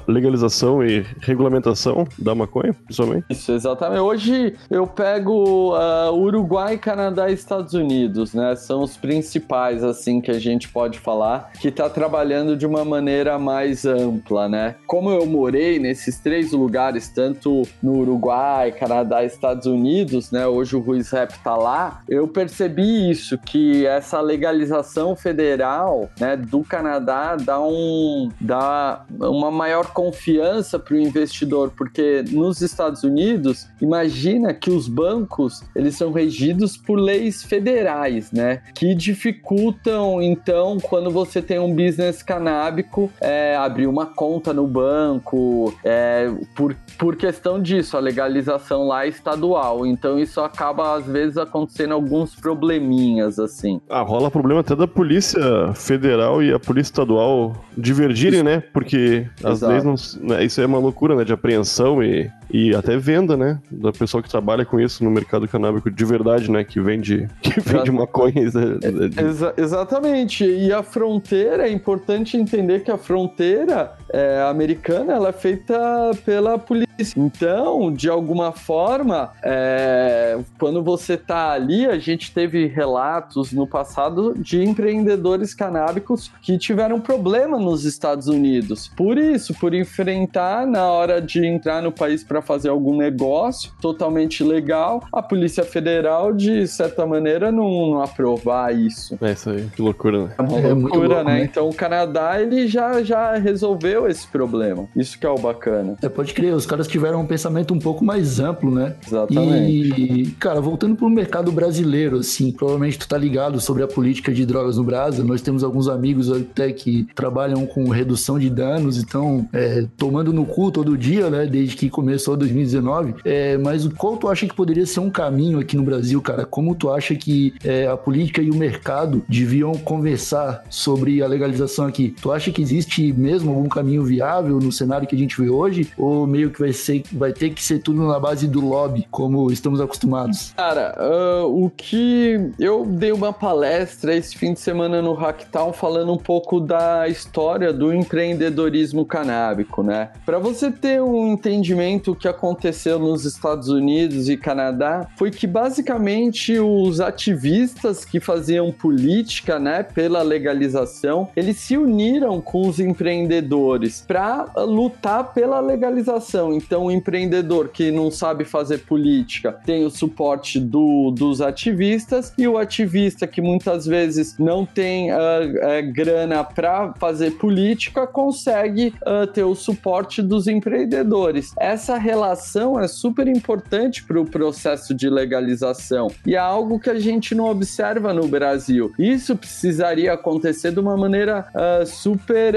legalização 0.06 0.84
e 0.84 1.04
regulamentação 1.20 2.06
da 2.18 2.34
maconha, 2.34 2.74
principalmente. 2.84 3.26
Isso, 3.30 3.52
exatamente. 3.52 4.00
Hoje 4.00 4.54
eu 4.70 4.86
pego 4.86 5.74
uh, 5.74 6.12
Uruguai, 6.12 6.78
Canadá 6.78 7.30
e 7.30 7.34
Estados 7.34 7.74
Unidos, 7.74 8.34
né? 8.34 8.54
São 8.56 8.82
os 8.82 8.96
principais, 8.96 9.82
assim, 9.82 10.20
que 10.20 10.30
a 10.30 10.38
gente 10.38 10.68
pode 10.68 10.98
falar, 10.98 11.52
que 11.60 11.68
está 11.68 11.88
trabalhando 11.88 12.56
de 12.56 12.66
uma 12.66 12.84
maneira 12.84 13.38
mais 13.38 13.84
ampla, 13.84 14.48
né? 14.48 14.74
Como 14.86 15.10
eu 15.10 15.26
morei 15.26 15.78
nesses 15.78 16.18
três 16.18 16.52
lugares, 16.52 17.08
tanto 17.08 17.62
no 17.82 17.98
Uruguai, 17.98 18.72
Canadá 18.72 19.22
e 19.22 19.26
Estados 19.26 19.66
Unidos, 19.66 20.30
né? 20.30 20.46
Hoje 20.46 20.76
o 20.76 20.80
Ruiz 20.80 21.10
Rap 21.10 21.32
tá 21.42 21.56
lá, 21.56 22.02
eu 22.08 22.26
percebi 22.28 23.10
isso, 23.10 23.38
que 23.38 23.86
essa 23.86 24.20
legalização 24.20 25.14
federal, 25.16 26.08
né, 26.18 26.36
do 26.36 26.62
Canadá 26.62 27.36
dá 27.36 27.60
um... 27.60 28.28
dá 28.40 29.04
uma 29.36 29.50
maior 29.50 29.92
confiança 29.92 30.78
para 30.78 30.94
o 30.94 30.98
investidor, 30.98 31.72
porque 31.76 32.24
nos 32.30 32.60
Estados 32.60 33.02
Unidos, 33.02 33.66
imagina 33.80 34.54
que 34.54 34.70
os 34.70 34.88
bancos 34.88 35.62
eles 35.74 35.96
são 35.96 36.12
regidos 36.12 36.76
por 36.76 36.96
leis 36.96 37.42
federais, 37.42 38.32
né? 38.32 38.62
Que 38.74 38.94
dificultam, 38.94 40.22
então, 40.22 40.78
quando 40.80 41.10
você 41.10 41.42
tem 41.42 41.58
um 41.58 41.74
business 41.74 42.22
canábico, 42.22 43.10
é, 43.20 43.56
abrir 43.56 43.86
uma 43.86 44.06
conta 44.06 44.52
no 44.52 44.66
banco, 44.66 45.74
é, 45.84 46.30
por, 46.54 46.76
por 46.98 47.16
questão 47.16 47.60
disso, 47.60 47.96
a 47.96 48.00
legalização 48.00 48.86
lá 48.86 49.04
é 49.04 49.08
estadual. 49.08 49.86
Então, 49.86 50.18
isso 50.18 50.40
acaba, 50.40 50.96
às 50.96 51.06
vezes, 51.06 51.36
acontecendo 51.36 51.94
alguns 51.94 52.34
probleminhas, 52.34 53.38
assim. 53.38 53.80
Ah, 53.88 54.02
rola 54.02 54.30
problema 54.30 54.60
até 54.60 54.74
da 54.74 54.86
Polícia 54.86 55.72
Federal 55.74 56.42
e 56.42 56.52
a 56.52 56.58
Polícia 56.58 56.90
Estadual 56.90 57.54
divergirem, 57.76 58.42
né? 58.42 58.62
Porque 58.72 59.25
as 59.42 59.62
Exato. 59.62 59.72
leis 59.72 59.84
não. 59.84 60.28
Né, 60.28 60.44
isso 60.44 60.60
é 60.60 60.66
uma 60.66 60.78
loucura, 60.78 61.14
né? 61.14 61.24
De 61.24 61.32
apreensão 61.32 62.02
e, 62.02 62.30
e 62.50 62.74
até 62.74 62.96
venda, 62.96 63.36
né? 63.36 63.58
Da 63.70 63.92
pessoa 63.92 64.22
que 64.22 64.28
trabalha 64.28 64.64
com 64.64 64.80
isso 64.80 65.02
no 65.02 65.10
mercado 65.10 65.48
canábico 65.48 65.90
de 65.90 66.04
verdade, 66.04 66.50
né? 66.50 66.64
Que 66.64 66.80
vende, 66.80 67.28
que 67.42 67.60
vende 67.60 67.90
maconha. 67.90 68.34
É, 68.36 69.22
exa 69.22 69.54
exatamente. 69.56 70.44
E 70.44 70.72
a 70.72 70.82
fronteira, 70.82 71.68
é 71.68 71.72
importante 71.72 72.36
entender 72.36 72.82
que 72.82 72.90
a 72.90 72.98
fronteira 72.98 73.92
é, 74.12 74.42
americana 74.48 75.12
ela 75.12 75.28
é 75.28 75.32
feita 75.32 75.76
pela 76.24 76.58
polícia. 76.58 76.86
Então, 77.16 77.92
de 77.92 78.08
alguma 78.08 78.52
forma, 78.52 79.30
é, 79.42 80.38
quando 80.58 80.82
você 80.82 81.16
tá 81.16 81.50
ali, 81.50 81.84
a 81.84 81.98
gente 81.98 82.32
teve 82.32 82.66
relatos 82.66 83.52
no 83.52 83.66
passado 83.66 84.34
de 84.34 84.62
empreendedores 84.62 85.52
canábicos 85.52 86.30
que 86.40 86.56
tiveram 86.56 86.98
problema 87.00 87.58
nos 87.58 87.84
Estados 87.84 88.28
Unidos. 88.28 88.90
Por 88.96 89.18
isso, 89.18 89.52
por 89.54 89.74
enfrentar 89.74 90.66
na 90.66 90.84
hora 90.84 91.20
de 91.20 91.44
entrar 91.44 91.82
no 91.82 91.92
país 91.92 92.24
para 92.24 92.35
fazer 92.42 92.68
algum 92.68 92.96
negócio 92.96 93.70
totalmente 93.80 94.42
legal, 94.42 95.02
a 95.12 95.22
Polícia 95.22 95.64
Federal, 95.64 96.32
de 96.32 96.66
certa 96.66 97.06
maneira, 97.06 97.50
não, 97.50 97.90
não 97.90 98.02
aprovar 98.02 98.74
isso. 98.74 99.18
É 99.20 99.32
isso 99.32 99.50
aí, 99.50 99.66
que 99.74 99.82
loucura, 99.82 100.24
né? 100.24 100.34
É 100.38 100.42
uma 100.42 100.58
é 100.58 100.72
loucura, 100.72 101.08
louco, 101.08 101.24
né? 101.24 101.38
né? 101.38 101.44
Então 101.44 101.68
o 101.68 101.74
Canadá, 101.74 102.40
ele 102.40 102.66
já, 102.66 103.02
já 103.02 103.36
resolveu 103.36 104.06
esse 104.06 104.26
problema. 104.26 104.86
Isso 104.94 105.18
que 105.18 105.26
é 105.26 105.30
o 105.30 105.36
bacana. 105.36 105.96
É, 106.02 106.08
pode 106.08 106.34
crer, 106.34 106.54
os 106.54 106.66
caras 106.66 106.86
tiveram 106.86 107.20
um 107.20 107.26
pensamento 107.26 107.72
um 107.72 107.78
pouco 107.78 108.04
mais 108.04 108.40
amplo, 108.40 108.70
né? 108.70 108.94
Exatamente. 109.06 110.00
E, 110.00 110.26
cara, 110.32 110.60
voltando 110.60 110.96
pro 110.96 111.08
mercado 111.08 111.50
brasileiro, 111.52 112.18
assim, 112.18 112.52
provavelmente 112.52 112.98
tu 112.98 113.08
tá 113.08 113.16
ligado 113.16 113.60
sobre 113.60 113.82
a 113.82 113.88
política 113.88 114.32
de 114.32 114.44
drogas 114.44 114.76
no 114.76 114.84
Brasil. 114.84 115.24
Nós 115.24 115.42
temos 115.42 115.62
alguns 115.62 115.88
amigos 115.88 116.30
até 116.30 116.72
que 116.72 117.06
trabalham 117.14 117.66
com 117.66 117.88
redução 117.88 118.38
de 118.38 118.50
danos, 118.50 118.98
então 118.98 119.48
é, 119.52 119.86
tomando 119.96 120.32
no 120.32 120.44
cu 120.44 120.70
todo 120.70 120.96
dia, 120.96 121.30
né? 121.30 121.46
Desde 121.46 121.76
que 121.76 121.88
começou 121.88 122.25
2019. 122.34 123.16
É, 123.24 123.56
mas 123.58 123.86
qual 123.88 124.16
tu 124.16 124.28
acha 124.28 124.46
que 124.46 124.54
poderia 124.54 124.86
ser 124.86 125.00
um 125.00 125.10
caminho 125.10 125.58
aqui 125.58 125.76
no 125.76 125.82
Brasil, 125.82 126.20
cara? 126.22 126.44
Como 126.44 126.74
tu 126.74 126.90
acha 126.90 127.14
que 127.14 127.54
é, 127.64 127.86
a 127.86 127.96
política 127.96 128.40
e 128.42 128.50
o 128.50 128.54
mercado 128.56 129.22
deviam 129.28 129.72
conversar 129.72 130.64
sobre 130.70 131.22
a 131.22 131.26
legalização 131.28 131.86
aqui? 131.86 132.14
Tu 132.20 132.32
acha 132.32 132.50
que 132.50 132.62
existe 132.62 133.12
mesmo 133.12 133.50
algum 133.50 133.68
caminho 133.68 134.02
viável 134.02 134.58
no 134.58 134.72
cenário 134.72 135.06
que 135.06 135.14
a 135.14 135.18
gente 135.18 135.40
vê 135.40 135.48
hoje? 135.48 135.88
Ou 135.96 136.26
meio 136.26 136.50
que 136.50 136.58
vai 136.58 136.72
ser, 136.72 137.02
vai 137.12 137.32
ter 137.32 137.50
que 137.50 137.62
ser 137.62 137.80
tudo 137.80 138.06
na 138.06 138.18
base 138.18 138.48
do 138.48 138.60
lobby, 138.60 139.06
como 139.10 139.50
estamos 139.52 139.80
acostumados? 139.80 140.52
Cara, 140.56 140.96
uh, 140.98 141.64
o 141.64 141.70
que 141.70 142.50
eu 142.58 142.86
dei 142.86 143.12
uma 143.12 143.32
palestra 143.32 144.14
esse 144.14 144.36
fim 144.36 144.54
de 144.54 144.60
semana 144.60 145.02
no 145.02 145.12
Hacktown 145.12 145.72
falando 145.72 146.12
um 146.12 146.16
pouco 146.16 146.58
da 146.58 147.06
história 147.08 147.72
do 147.72 147.92
empreendedorismo 147.92 149.04
canábico, 149.04 149.82
né? 149.82 150.10
Para 150.24 150.38
você 150.38 150.70
ter 150.70 151.02
um 151.02 151.32
entendimento 151.32 152.15
que 152.16 152.28
aconteceu 152.28 152.98
nos 152.98 153.24
Estados 153.24 153.68
Unidos 153.68 154.28
e 154.28 154.36
Canadá 154.36 155.08
foi 155.16 155.30
que 155.30 155.46
basicamente 155.46 156.58
os 156.58 157.00
ativistas 157.00 158.04
que 158.04 158.20
faziam 158.20 158.72
política, 158.72 159.58
né, 159.58 159.82
pela 159.82 160.22
legalização, 160.22 161.28
eles 161.36 161.56
se 161.58 161.76
uniram 161.76 162.40
com 162.40 162.68
os 162.68 162.80
empreendedores 162.80 164.04
para 164.06 164.46
lutar 164.56 165.32
pela 165.32 165.60
legalização. 165.60 166.52
Então, 166.52 166.86
o 166.86 166.90
empreendedor 166.90 167.68
que 167.68 167.90
não 167.90 168.10
sabe 168.10 168.44
fazer 168.44 168.78
política 168.78 169.52
tem 169.64 169.84
o 169.84 169.90
suporte 169.90 170.58
do, 170.58 171.10
dos 171.10 171.40
ativistas 171.40 172.32
e 172.38 172.46
o 172.46 172.58
ativista 172.58 173.26
que 173.26 173.40
muitas 173.40 173.86
vezes 173.86 174.36
não 174.38 174.64
tem 174.64 175.12
uh, 175.12 175.16
uh, 175.16 175.92
grana 175.92 176.44
para 176.44 176.94
fazer 176.98 177.32
política 177.32 178.06
consegue 178.06 178.94
uh, 179.02 179.26
ter 179.26 179.44
o 179.44 179.54
suporte 179.54 180.22
dos 180.22 180.46
empreendedores. 180.46 181.52
Essa 181.58 181.98
relação 182.06 182.78
é 182.78 182.86
super 182.86 183.26
importante 183.26 184.04
para 184.04 184.20
o 184.20 184.24
processo 184.24 184.94
de 184.94 185.10
legalização 185.10 186.06
e 186.24 186.34
é 186.34 186.38
algo 186.38 186.78
que 186.78 186.88
a 186.88 186.98
gente 186.98 187.34
não 187.34 187.46
observa 187.46 188.12
no 188.12 188.28
Brasil. 188.28 188.92
Isso 188.98 189.36
precisaria 189.36 190.12
acontecer 190.12 190.70
de 190.70 190.78
uma 190.78 190.96
maneira 190.96 191.46
super 191.84 192.54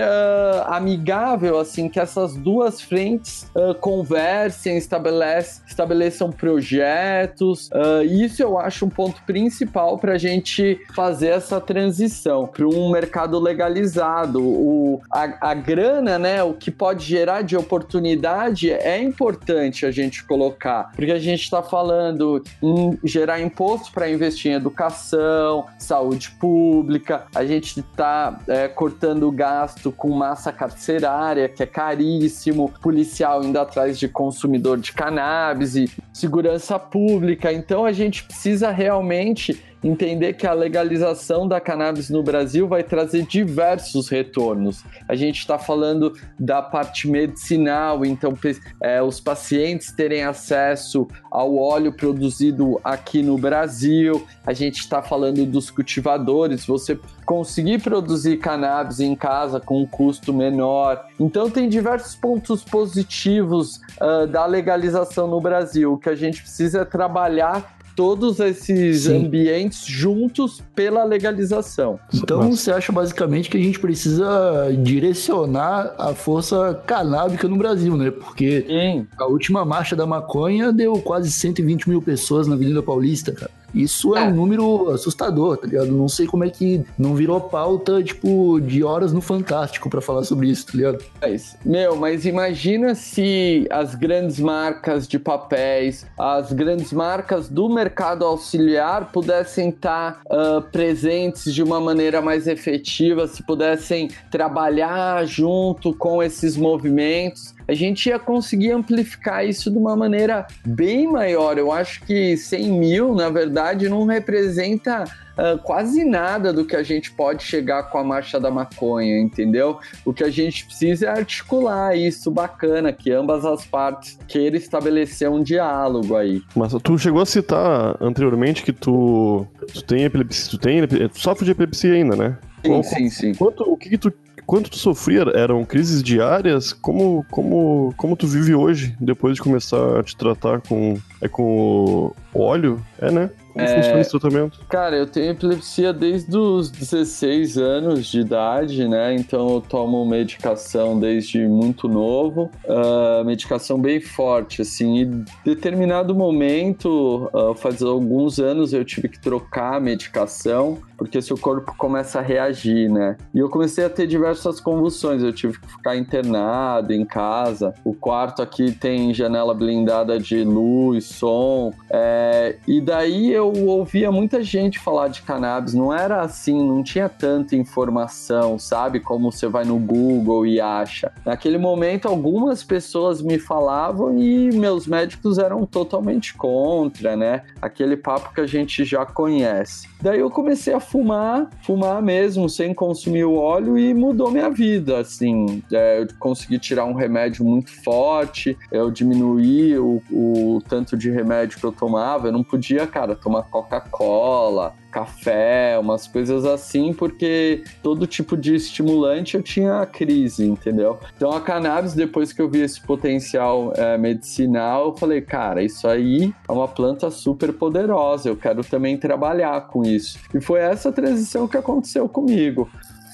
amigável, 0.68 1.60
assim, 1.60 1.90
que 1.90 2.00
essas 2.00 2.36
duas 2.36 2.80
frentes 2.82 3.50
conversem, 3.82 4.78
estabelece, 4.78 5.62
estabeleçam 5.68 6.32
projetos. 6.32 7.70
Uh, 7.70 8.04
isso 8.04 8.44
eu 8.44 8.60
acho 8.60 8.86
um 8.86 8.90
ponto 8.90 9.22
principal 9.24 9.98
para 9.98 10.14
a 10.14 10.18
gente 10.18 10.80
fazer 10.96 11.30
essa 11.30 11.60
transição 11.60 12.46
para 12.46 12.68
um 12.68 12.92
mercado 12.92 13.40
legalizado. 13.40 14.42
O, 14.42 15.02
a, 15.12 15.50
a 15.52 15.54
grana, 15.54 16.20
né, 16.20 16.44
o 16.44 16.54
que 16.54 16.70
pode 16.70 17.06
gerar 17.06 17.42
de 17.42 17.58
oportunidade 17.58 18.72
é 18.72 19.02
importante 19.02 19.39
a 19.86 19.92
gente 19.92 20.24
colocar, 20.24 20.92
porque 20.96 21.12
a 21.12 21.20
gente 21.20 21.42
está 21.44 21.62
falando 21.62 22.44
em 22.62 23.00
gerar 23.04 23.40
imposto 23.40 23.92
para 23.92 24.10
investir 24.10 24.52
em 24.52 24.56
educação, 24.56 25.66
saúde 25.78 26.32
pública, 26.32 27.26
a 27.34 27.46
gente 27.46 27.80
está 27.80 28.40
é, 28.48 28.68
cortando 28.68 29.28
o 29.28 29.32
gasto 29.32 29.92
com 29.92 30.10
massa 30.10 30.52
carcerária, 30.52 31.50
que 31.50 31.64
é 31.64 31.66
caríssimo, 31.66 32.72
policial 32.82 33.44
indo 33.44 33.60
atrás 33.60 33.98
de 33.98 34.08
consumidor 34.08 34.78
de 34.78 34.94
cannabis 34.94 35.76
e 35.76 35.90
segurança 36.14 36.78
pública. 36.78 37.52
Então 37.52 37.86
a 37.86 37.92
gente 37.92 38.24
precisa 38.24 38.72
realmente 38.72 39.64
entender 39.84 40.34
que 40.34 40.46
a 40.46 40.54
legalização 40.54 41.48
da 41.48 41.60
cannabis 41.60 42.10
no 42.10 42.22
Brasil 42.22 42.68
vai 42.68 42.84
trazer 42.84 43.26
diversos 43.26 44.10
retornos. 44.10 44.84
A 45.08 45.16
gente 45.16 45.40
está 45.40 45.58
falando 45.58 46.14
da 46.40 46.62
parte 46.62 47.08
medicinal, 47.08 48.06
então 48.06 48.38
é, 48.82 49.02
os 49.02 49.20
pacientes 49.20 49.92
terem 49.92 50.24
acesso 50.24 51.08
ao 51.32 51.56
óleo 51.56 51.94
produzido 51.94 52.80
aqui 52.84 53.22
no 53.22 53.38
Brasil. 53.38 54.26
A 54.46 54.54
gente 54.54 54.80
está 54.80 55.02
falando 55.02 55.46
dos 55.46 55.70
cultivadores, 55.70 56.66
você 56.66 57.00
conseguir 57.26 57.82
produzir 57.82 58.38
cannabis 58.38 59.00
em 59.00 59.16
casa 59.16 59.60
com 59.60 59.82
um 59.82 59.86
custo 59.86 60.34
menor. 60.34 61.06
Então 61.20 61.50
tem 61.50 61.70
diversos 61.70 62.16
pontos 62.16 62.64
positivos 62.64 63.80
uh, 64.02 64.26
da 64.28 64.46
legalização 64.46 65.28
no 65.28 65.40
Brasil. 65.40 65.94
O 65.94 65.98
que 65.98 66.10
a 66.10 66.16
gente 66.16 66.42
precisa 66.42 66.82
é 66.82 66.86
trabalhar 66.86 67.79
todos 68.00 68.40
esses 68.40 69.02
Sim. 69.02 69.26
ambientes 69.26 69.86
juntos 69.86 70.64
pela 70.74 71.04
legalização. 71.04 72.00
Então 72.14 72.50
você 72.50 72.72
acha 72.72 72.94
basicamente 72.94 73.50
que 73.50 73.58
a 73.58 73.60
gente 73.60 73.78
precisa 73.78 74.74
direcionar 74.82 75.96
a 75.98 76.14
força 76.14 76.82
canábica 76.88 77.46
no 77.50 77.58
Brasil, 77.58 77.98
né? 77.98 78.10
Porque 78.10 78.64
Sim. 78.66 79.06
a 79.18 79.26
última 79.26 79.66
marcha 79.66 79.98
da 79.98 80.06
maconha 80.06 80.72
deu 80.72 80.94
quase 81.02 81.30
120 81.30 81.90
mil 81.90 82.02
pessoas 82.02 82.48
na 82.48 82.56
Avenida 82.56 82.82
Paulista, 82.82 83.34
cara. 83.34 83.52
Isso 83.74 84.16
é, 84.16 84.24
é, 84.24 84.28
um 84.28 84.34
número 84.34 84.90
assustador, 84.90 85.58
tá 85.58 85.68
ligado? 85.68 85.92
Não 85.92 86.10
sei 86.10 86.26
como 86.26 86.44
é 86.44 86.50
que 86.50 86.84
não 86.98 87.16
virou 87.16 87.40
pauta, 87.42 88.04
tipo, 88.04 88.60
de 88.60 88.84
horas 88.84 89.14
no 89.14 89.22
Fantástico 89.22 89.90
para 89.90 90.02
falar 90.02 90.24
sobre 90.24 90.50
isso, 90.50 90.66
tá 90.68 90.72
ligado? 90.76 91.04
É 91.22 91.32
isso. 91.32 91.56
Meu, 91.66 91.96
mas 91.96 92.26
imagina 92.26 92.96
se 92.96 93.68
as 93.70 93.96
grandes 93.96 94.40
marcas 94.40 95.08
de 95.08 95.20
papéis, 95.20 96.06
as 96.18 96.52
grandes 96.52 96.92
marcas 96.92 97.50
do 97.50 97.70
mercado 97.70 98.26
auxiliar 98.26 99.12
pudessem 99.12 99.70
estar 99.70 100.22
tá, 100.28 100.58
uh, 100.58 100.62
presentes 100.62 101.54
de 101.54 101.62
uma 101.62 101.80
maneira 101.80 102.22
mais 102.22 102.48
efetiva, 102.48 103.28
se 103.28 103.44
pudessem 103.44 104.10
trabalhar 104.32 105.26
junto 105.26 105.94
com 105.94 106.22
esses 106.22 106.58
movimentos 106.58 107.59
a 107.70 107.74
gente 107.76 108.10
ia 108.10 108.18
conseguir 108.18 108.72
amplificar 108.72 109.46
isso 109.46 109.70
de 109.70 109.78
uma 109.78 109.96
maneira 109.96 110.48
bem 110.66 111.06
maior. 111.08 111.56
Eu 111.56 111.72
acho 111.72 112.02
que 112.02 112.36
100 112.36 112.72
mil, 112.72 113.14
na 113.14 113.30
verdade, 113.30 113.88
não 113.88 114.06
representa 114.06 115.06
Uh, 115.40 115.58
quase 115.58 116.04
nada 116.04 116.52
do 116.52 116.66
que 116.66 116.76
a 116.76 116.84
gente 116.84 117.14
pode 117.14 117.44
chegar 117.44 117.84
com 117.84 117.98
a 117.98 118.04
marcha 118.04 118.38
da 118.42 118.52
maconha, 118.52 119.18
entendeu? 119.22 119.80
O 120.04 120.12
que 120.12 120.22
a 120.22 120.30
gente 120.30 120.66
precisa 120.66 121.06
é 121.06 121.10
articular 121.10 121.96
isso 121.96 122.30
bacana, 122.30 122.92
que 122.92 123.10
ambas 123.10 123.46
as 123.46 123.66
partes 123.66 124.20
queiram 124.28 124.58
estabelecer 124.58 125.30
um 125.30 125.42
diálogo 125.42 126.18
aí. 126.18 126.44
Mas 126.54 126.74
tu 126.84 126.98
chegou 126.98 127.22
a 127.22 127.26
citar 127.26 127.96
anteriormente 128.02 128.64
que 128.64 128.74
tu, 128.74 129.48
tu 129.74 129.82
tem 129.86 130.04
epilepsia, 130.04 130.50
tu 130.50 130.58
tem 130.58 130.86
tu 130.86 131.18
sofre 131.18 131.46
de 131.46 131.52
epilepsia 131.52 131.94
ainda, 131.94 132.18
né? 132.18 132.38
Sim, 132.62 132.70
Qual, 132.70 132.84
sim, 132.84 133.10
sim. 133.10 133.34
Quanto, 133.34 133.64
o 133.64 133.78
que, 133.78 133.92
que 133.92 133.98
tu 133.98 134.12
quanto 134.50 134.72
tu 134.72 134.78
sofria? 134.78 135.22
Eram 135.36 135.64
crises 135.64 136.02
diárias? 136.02 136.74
Como, 136.74 137.24
como, 137.30 137.94
como 137.96 138.18
tu 138.18 138.26
vive 138.26 138.56
hoje, 138.56 138.96
depois 139.00 139.36
de 139.36 139.42
começar 139.44 140.00
a 140.00 140.02
te 140.02 140.18
tratar 140.18 140.60
com, 140.62 140.98
é 141.22 141.28
com 141.28 142.12
óleo? 142.34 142.84
É, 143.00 143.12
né? 143.12 143.30
Como 143.60 143.72
é... 143.72 143.76
funciona 143.76 144.02
esse 144.02 144.12
tratamento? 144.12 144.60
Cara, 144.68 144.98
eu 144.98 145.06
tenho 145.06 145.32
epilepsia 145.32 145.94
desde 145.94 146.38
os 146.38 146.70
16 146.72 147.58
anos 147.58 148.06
de 148.08 148.22
idade, 148.22 148.88
né? 148.88 149.14
Então 149.16 149.50
eu 149.50 149.62
tomo 149.62 150.06
medicação 150.06 151.00
desde 151.00 151.48
muito 151.48 151.88
novo, 151.88 152.50
uh, 152.66 153.24
medicação 153.26 153.80
bem 153.80 154.00
forte, 154.00 154.62
assim. 154.62 154.98
E 154.98 155.02
em 155.02 155.26
determinado 155.46 156.16
momento, 156.16 157.30
uh, 157.34 157.54
faz 157.56 157.82
alguns 157.82 158.40
anos, 158.40 158.74
eu 158.74 158.84
tive 158.86 159.10
que 159.10 159.20
trocar 159.20 159.76
a 159.76 159.80
medicação 159.80 160.78
porque 161.00 161.22
seu 161.22 161.38
corpo 161.38 161.74
começa 161.78 162.20
a 162.20 162.22
reagir, 162.22 162.92
né? 162.92 163.16
E 163.34 163.40
eu 163.40 163.50
comecei 163.50 163.86
a 163.86 163.90
ter 163.90 164.06
diversas 164.06 164.60
convulsões, 164.60 165.24
eu 165.24 165.32
tive 165.32 165.58
que 165.58 165.68
ficar 165.70 165.96
internado 165.96 166.92
em 166.92 167.06
casa. 167.06 167.74
O 167.86 167.94
quarto 167.94 168.42
aqui 168.42 168.74
tem 168.74 169.14
janela 169.14 169.54
blindada 169.54 170.20
de 170.20 170.44
luz, 170.44 171.06
som, 171.06 171.74
é... 171.90 172.58
e 172.68 172.82
daí 172.82 173.32
eu 173.32 173.49
ouvia 173.54 174.12
muita 174.12 174.44
gente 174.44 174.80
falar 174.80 175.08
de 175.10 175.22
cannabis, 175.22 175.74
não 175.74 175.94
era 175.94 176.22
assim, 176.22 176.68
não 176.68 176.84
tinha 176.84 177.10
tanta 177.10 177.56
informação, 177.56 178.58
sabe? 178.58 179.00
Como 179.00 179.32
você 179.32 179.48
vai 179.48 179.66
no 179.66 179.78
Google 179.78 180.46
e 180.46 180.60
acha. 180.60 181.12
Naquele 181.26 181.58
momento, 181.58 182.08
algumas 182.08 182.64
pessoas 182.64 183.22
me 183.22 183.40
falavam 183.40 184.18
e 184.18 184.52
meus 184.52 184.88
médicos 184.88 185.38
eram 185.38 185.66
totalmente 185.66 186.34
contra, 186.34 187.16
né? 187.16 187.44
Aquele 187.62 187.98
papo 187.98 188.34
que 188.34 188.42
a 188.42 188.48
gente 188.48 188.84
já 188.84 189.06
conhece. 189.06 189.88
Daí 190.02 190.20
eu 190.20 190.30
comecei 190.30 190.74
a 190.74 190.80
fumar, 190.80 191.50
fumar 191.62 192.02
mesmo, 192.02 192.50
sem 192.50 192.74
consumir 192.74 193.26
o 193.26 193.36
óleo 193.36 193.78
e 193.78 193.94
mudou 193.94 194.32
minha 194.32 194.50
vida, 194.50 195.00
assim. 195.00 195.62
É, 195.72 196.02
eu 196.02 196.08
consegui 196.18 196.58
tirar 196.58 196.86
um 196.86 196.94
remédio 196.94 197.44
muito 197.44 197.70
forte, 197.84 198.58
eu 198.72 198.90
diminuí 198.90 199.78
o, 199.78 200.02
o 200.10 200.62
tanto 200.68 200.96
de 200.96 201.10
remédio 201.10 201.60
que 201.60 201.66
eu 201.66 201.72
tomava, 201.72 202.28
eu 202.28 202.32
não 202.32 202.44
podia, 202.44 202.88
cara, 202.88 203.16
tomar 203.16 203.39
Coca-Cola, 203.44 204.74
café, 204.92 205.78
umas 205.80 206.08
coisas 206.08 206.46
assim, 206.46 206.94
porque 206.94 207.64
todo 207.82 208.08
tipo 208.08 208.36
de 208.36 208.56
estimulante 208.56 209.36
eu 209.36 209.44
tinha 209.44 209.86
crise, 209.86 210.46
entendeu? 210.46 211.00
Então 211.16 211.32
a 211.32 211.42
cannabis, 211.42 211.94
depois 211.94 212.34
que 212.34 212.42
eu 212.42 212.50
vi 212.50 212.62
esse 212.62 212.82
potencial 212.82 213.74
é, 213.76 213.98
medicinal, 213.98 214.88
eu 214.88 214.98
falei, 214.98 215.22
cara, 215.22 215.64
isso 215.64 215.88
aí 215.88 216.34
é 216.48 216.52
uma 216.52 216.68
planta 216.68 217.10
super 217.12 217.54
poderosa, 217.54 218.30
eu 218.30 218.36
quero 218.36 218.64
também 218.64 218.98
trabalhar 218.98 219.68
com 219.68 219.84
isso. 219.84 220.20
E 220.34 220.42
foi 220.42 220.60
essa 220.60 220.92
transição 220.92 221.48
que 221.48 221.58
aconteceu 221.58 222.08
comigo 222.10 222.70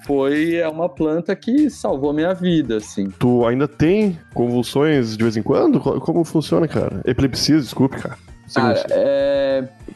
foi 0.06 0.56
é 0.56 0.68
uma 0.68 0.88
planta 0.88 1.36
que 1.36 1.70
salvou 1.70 2.14
minha 2.14 2.34
vida, 2.34 2.78
assim. 2.78 3.10
Tu 3.18 3.46
ainda 3.46 3.68
tem 3.68 4.18
convulsões 4.34 5.18
de 5.18 5.24
vez 5.24 5.36
em 5.36 5.42
quando? 5.42 5.80
Como 5.80 6.24
funciona, 6.24 6.68
cara? 6.68 7.02
Epilepsia, 7.06 7.60
desculpe, 7.60 7.98
cara. 7.98 8.18
Cara, 8.54 8.86
é, 8.92 9.45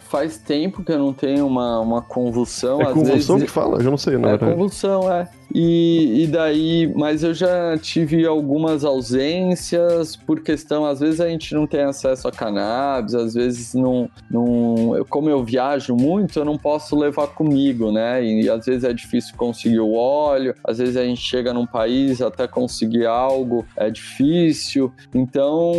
faz 0.10 0.38
tempo 0.38 0.84
que 0.84 0.92
eu 0.92 0.98
não 0.98 1.14
tenho 1.14 1.46
uma, 1.46 1.80
uma 1.80 2.02
convulsão. 2.02 2.82
É 2.82 2.86
convulsão 2.86 3.36
vezes... 3.36 3.50
que 3.50 3.54
fala? 3.54 3.78
Eu 3.78 3.92
não 3.92 3.98
sei, 3.98 4.18
não. 4.18 4.30
É 4.30 4.38
convulsão, 4.38 5.12
é. 5.12 5.30
E, 5.54 6.24
e 6.24 6.28
daí, 6.28 6.92
mas 6.96 7.24
eu 7.24 7.34
já 7.34 7.78
tive 7.78 8.26
algumas 8.26 8.84
ausências 8.84 10.16
por 10.16 10.42
questão, 10.42 10.86
às 10.86 11.00
vezes 11.00 11.20
a 11.20 11.28
gente 11.28 11.54
não 11.54 11.66
tem 11.66 11.82
acesso 11.82 12.28
a 12.28 12.32
cannabis, 12.32 13.16
às 13.16 13.34
vezes 13.34 13.74
não, 13.74 14.10
não 14.30 15.04
como 15.10 15.30
eu 15.30 15.44
viajo 15.44 15.96
muito, 15.96 16.40
eu 16.40 16.46
não 16.46 16.58
posso 16.58 16.98
levar 16.98 17.28
comigo, 17.28 17.92
né? 17.92 18.24
E, 18.24 18.50
às 18.50 18.66
vezes 18.66 18.84
é 18.84 18.94
difícil 18.94 19.36
conseguir 19.36 19.80
o 19.80 19.94
óleo, 19.94 20.54
às 20.64 20.78
vezes 20.78 20.98
a 20.98 21.04
gente 21.04 21.22
chega 21.22 21.54
num 21.54 21.66
país 21.66 22.22
até 22.22 22.48
conseguir 22.48 23.06
algo 23.06 23.66
é 23.76 23.90
difícil. 23.90 24.92
Então, 25.14 25.74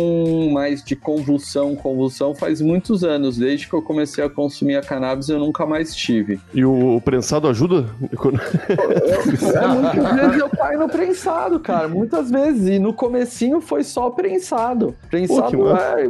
mais 0.51 0.83
de 0.83 0.95
convulsão, 0.95 1.75
convulsão 1.75 2.35
faz 2.35 2.61
muitos 2.61 3.03
anos, 3.03 3.37
desde 3.37 3.67
que 3.67 3.73
eu 3.73 3.81
comecei 3.81 4.23
a 4.23 4.29
consumir 4.29 4.75
a 4.75 4.81
cannabis 4.81 5.29
eu 5.29 5.39
nunca 5.39 5.65
mais 5.65 5.95
tive. 5.95 6.39
E 6.53 6.65
o, 6.65 6.97
o 6.97 7.01
prensado 7.01 7.47
ajuda? 7.47 7.85
É, 9.63 9.67
muitas 9.67 10.15
vezes 10.15 10.37
eu 10.39 10.49
caio 10.49 10.79
no 10.79 10.89
prensado, 10.89 11.59
cara. 11.59 11.87
Muitas 11.87 12.31
vezes. 12.31 12.67
E 12.67 12.79
no 12.79 12.93
comecinho 12.93 13.61
foi 13.61 13.83
só 13.83 14.09
prensado. 14.09 14.95
Prensado 15.09 15.57
Pô, 15.57 15.75
é... 15.75 16.07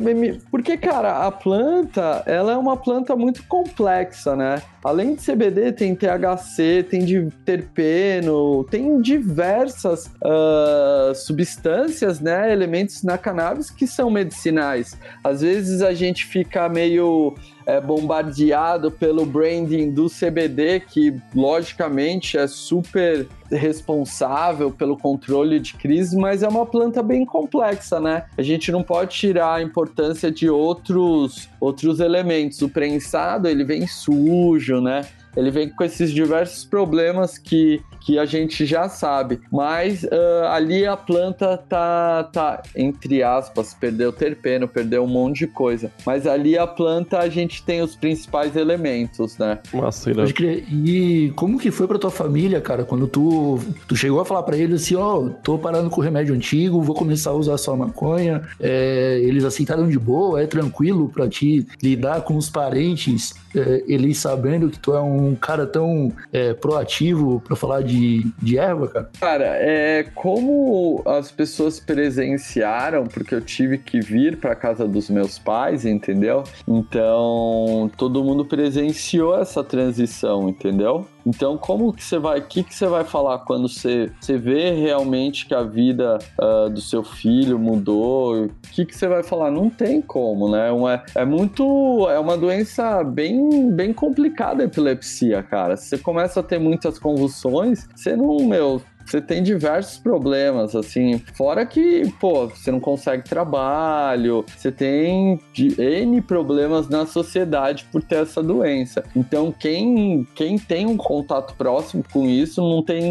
Porque, 0.50 0.78
cara, 0.78 1.26
a 1.26 1.32
planta, 1.32 2.24
ela 2.26 2.54
é 2.54 2.58
uma 2.58 2.78
planta 2.78 3.16
muito 3.16 3.44
complexa, 3.48 4.36
né? 4.36 4.62
Além 4.84 5.16
de 5.16 5.22
CBD, 5.24 5.72
tem 5.72 5.96
THC, 5.96 6.84
tem 6.90 7.06
de 7.06 7.30
terpeno, 7.46 8.64
tem 8.64 9.00
diversas 9.00 10.08
uh, 10.24 11.14
substâncias, 11.14 12.20
né? 12.20 12.52
Elementos 12.52 13.04
na 13.04 13.18
cannabis 13.18 13.70
que 13.70 13.86
são 13.86 14.10
medicinais. 14.10 14.98
Às 15.24 15.42
vezes 15.42 15.82
a 15.84 15.94
gente 15.94 16.26
fica 16.26 16.68
meio 16.68 17.36
é, 17.72 17.80
bombardeado 17.80 18.92
pelo 18.92 19.26
branding 19.26 19.92
do 19.92 20.08
CBD, 20.10 20.82
que 20.82 21.16
logicamente 21.34 22.38
é 22.38 22.46
super 22.46 23.30
responsável 23.50 24.70
pelo 24.70 24.98
controle 24.98 25.58
de 25.58 25.76
crise, 25.76 26.18
mas 26.18 26.44
é 26.44 26.48
uma 26.50 26.66
planta 26.66 27.02
bem 27.02 27.26
complexa, 27.26 27.98
né? 27.98 28.26
A 28.38 28.42
gente 28.42 28.72
não 28.74 28.84
pode 28.84 29.16
tirar 29.16 29.56
a 29.56 29.62
importância 29.62 30.30
de 30.30 30.50
outros 30.50 31.50
outros 31.62 32.02
elementos. 32.02 32.62
O 32.62 32.68
prensado, 32.68 33.48
ele 33.48 33.64
vem 33.64 33.88
sujo, 33.88 34.82
né? 34.82 35.06
Ele 35.36 35.50
vem 35.50 35.70
com 35.70 35.84
esses 35.84 36.12
diversos 36.12 36.66
problemas 36.66 37.38
que 37.38 37.82
que 38.02 38.18
a 38.20 38.26
gente 38.26 38.66
já 38.66 38.90
sabe. 38.90 39.40
Mas 39.52 40.04
uh, 40.04 40.48
ali 40.52 40.86
a 40.86 40.98
planta 40.98 41.58
tá, 41.58 42.24
tá, 42.26 42.64
entre 42.76 43.24
aspas, 43.24 43.74
perdeu 43.74 44.12
terpeno, 44.12 44.68
perdeu 44.68 45.04
um 45.04 45.08
monte 45.08 45.40
de 45.40 45.48
coisa. 45.48 45.92
Mas 46.06 46.28
ali 46.28 46.58
a 46.58 46.68
planta 46.68 47.20
a 47.20 47.30
gente 47.30 47.64
tem 47.64 47.82
os 47.82 47.96
principais 47.96 48.56
elementos, 48.56 49.38
né? 49.38 49.60
Nossa, 49.74 50.14
Pode 50.14 50.34
crer. 50.34 50.66
E 50.72 51.32
como 51.36 51.60
que 51.60 51.72
foi 51.72 51.88
pra 51.88 52.00
tua 52.00 52.12
família, 52.12 52.60
cara, 52.60 52.84
quando 52.84 53.08
tu, 53.08 53.60
tu 53.88 53.96
chegou 53.96 54.20
a 54.20 54.26
falar 54.26 54.44
para 54.44 54.58
eles 54.58 54.82
assim, 54.84 54.96
ó, 54.96 55.20
oh, 55.20 55.30
tô 55.30 55.58
parando 55.58 55.90
com 55.90 56.02
o 56.02 56.04
remédio 56.04 56.34
antigo, 56.34 56.82
vou 56.82 56.96
começar 56.96 57.30
a 57.30 57.34
usar 57.34 57.58
só 57.58 57.76
maconha. 57.76 58.42
É, 58.60 59.20
eles 59.24 59.44
aceitaram 59.44 59.88
de 59.88 60.00
boa, 60.00 60.42
é 60.42 60.48
tranquilo 60.48 61.10
para 61.10 61.30
ti 61.30 61.68
lidar 61.82 62.22
com 62.22 62.36
os 62.36 62.50
parentes, 62.50 63.34
é, 63.56 63.84
eles 63.88 64.18
sabendo 64.18 64.70
que 64.70 64.80
tu 64.80 64.94
é 64.94 65.02
um 65.02 65.36
cara 65.36 65.66
tão 65.66 66.12
é, 66.32 66.54
proativo 66.54 67.42
para 67.46 67.56
falar 67.56 67.82
de 67.82 67.91
de, 67.92 68.32
de 68.42 68.58
erva, 68.58 68.88
cara? 68.88 69.10
Cara, 69.20 69.46
é 69.58 70.04
como 70.16 71.02
as 71.06 71.32
pessoas 71.32 71.80
presenciaram, 71.80 73.06
porque 73.06 73.36
eu 73.36 73.42
tive 73.42 73.78
que 73.78 74.00
vir 74.00 74.38
para 74.38 74.56
casa 74.56 74.88
dos 74.88 75.10
meus 75.10 75.38
pais, 75.38 75.86
entendeu? 75.86 76.44
Então, 76.68 77.92
todo 77.98 78.24
mundo 78.24 78.46
presenciou 78.46 79.38
essa 79.40 79.64
transição, 79.64 80.50
entendeu? 80.50 81.06
Então, 81.26 81.58
como 81.58 81.94
que 81.94 82.04
você 82.04 82.18
vai, 82.18 82.40
o 82.40 82.44
que, 82.44 82.64
que 82.64 82.74
você 82.74 82.88
vai 82.88 83.04
falar 83.04 83.40
quando 83.40 83.68
você, 83.68 84.12
você 84.20 84.38
vê 84.38 84.72
realmente 84.72 85.46
que 85.46 85.54
a 85.54 85.64
vida 85.64 86.18
uh, 86.40 86.70
do 86.70 86.82
seu 86.82 87.04
filho 87.04 87.60
mudou? 87.60 88.46
O 88.46 88.50
que, 88.72 88.86
que 88.86 88.96
você 88.96 89.08
vai 89.08 89.24
falar? 89.24 89.52
Não 89.52 89.70
tem 89.70 90.02
como, 90.02 90.50
né? 90.50 90.72
Uma, 90.72 91.04
é 91.16 91.26
muito, 91.26 92.08
é 92.10 92.20
uma 92.20 92.38
doença 92.38 93.04
bem, 93.04 93.72
bem 93.72 93.94
complicada 93.94 94.64
a 94.64 94.66
epilepsia, 94.66 95.44
cara. 95.44 95.78
Você 95.78 95.98
começa 95.98 96.40
a 96.40 96.44
ter 96.44 96.60
muitas 96.60 96.98
convulsões, 96.98 97.88
você 97.96 98.16
não, 98.16 98.46
meu, 98.46 98.82
você 99.12 99.20
tem 99.20 99.44
diversos 99.44 99.98
problemas, 99.98 100.74
assim, 100.74 101.22
fora 101.34 101.66
que, 101.66 102.10
pô, 102.18 102.48
você 102.48 102.72
não 102.72 102.80
consegue 102.80 103.24
trabalho, 103.24 104.46
você 104.48 104.72
tem 104.72 105.38
N 105.54 106.22
problemas 106.22 106.88
na 106.88 107.06
sociedade 107.06 107.86
por 107.92 108.02
ter 108.02 108.22
essa 108.22 108.42
doença. 108.42 109.04
Então, 109.14 109.52
quem, 109.52 110.26
quem 110.34 110.58
tem 110.58 110.86
um 110.86 110.96
contato 110.96 111.56
próximo 111.56 112.06
com 112.14 112.26
isso 112.26 112.62
não 112.62 112.82
tem, 112.82 113.04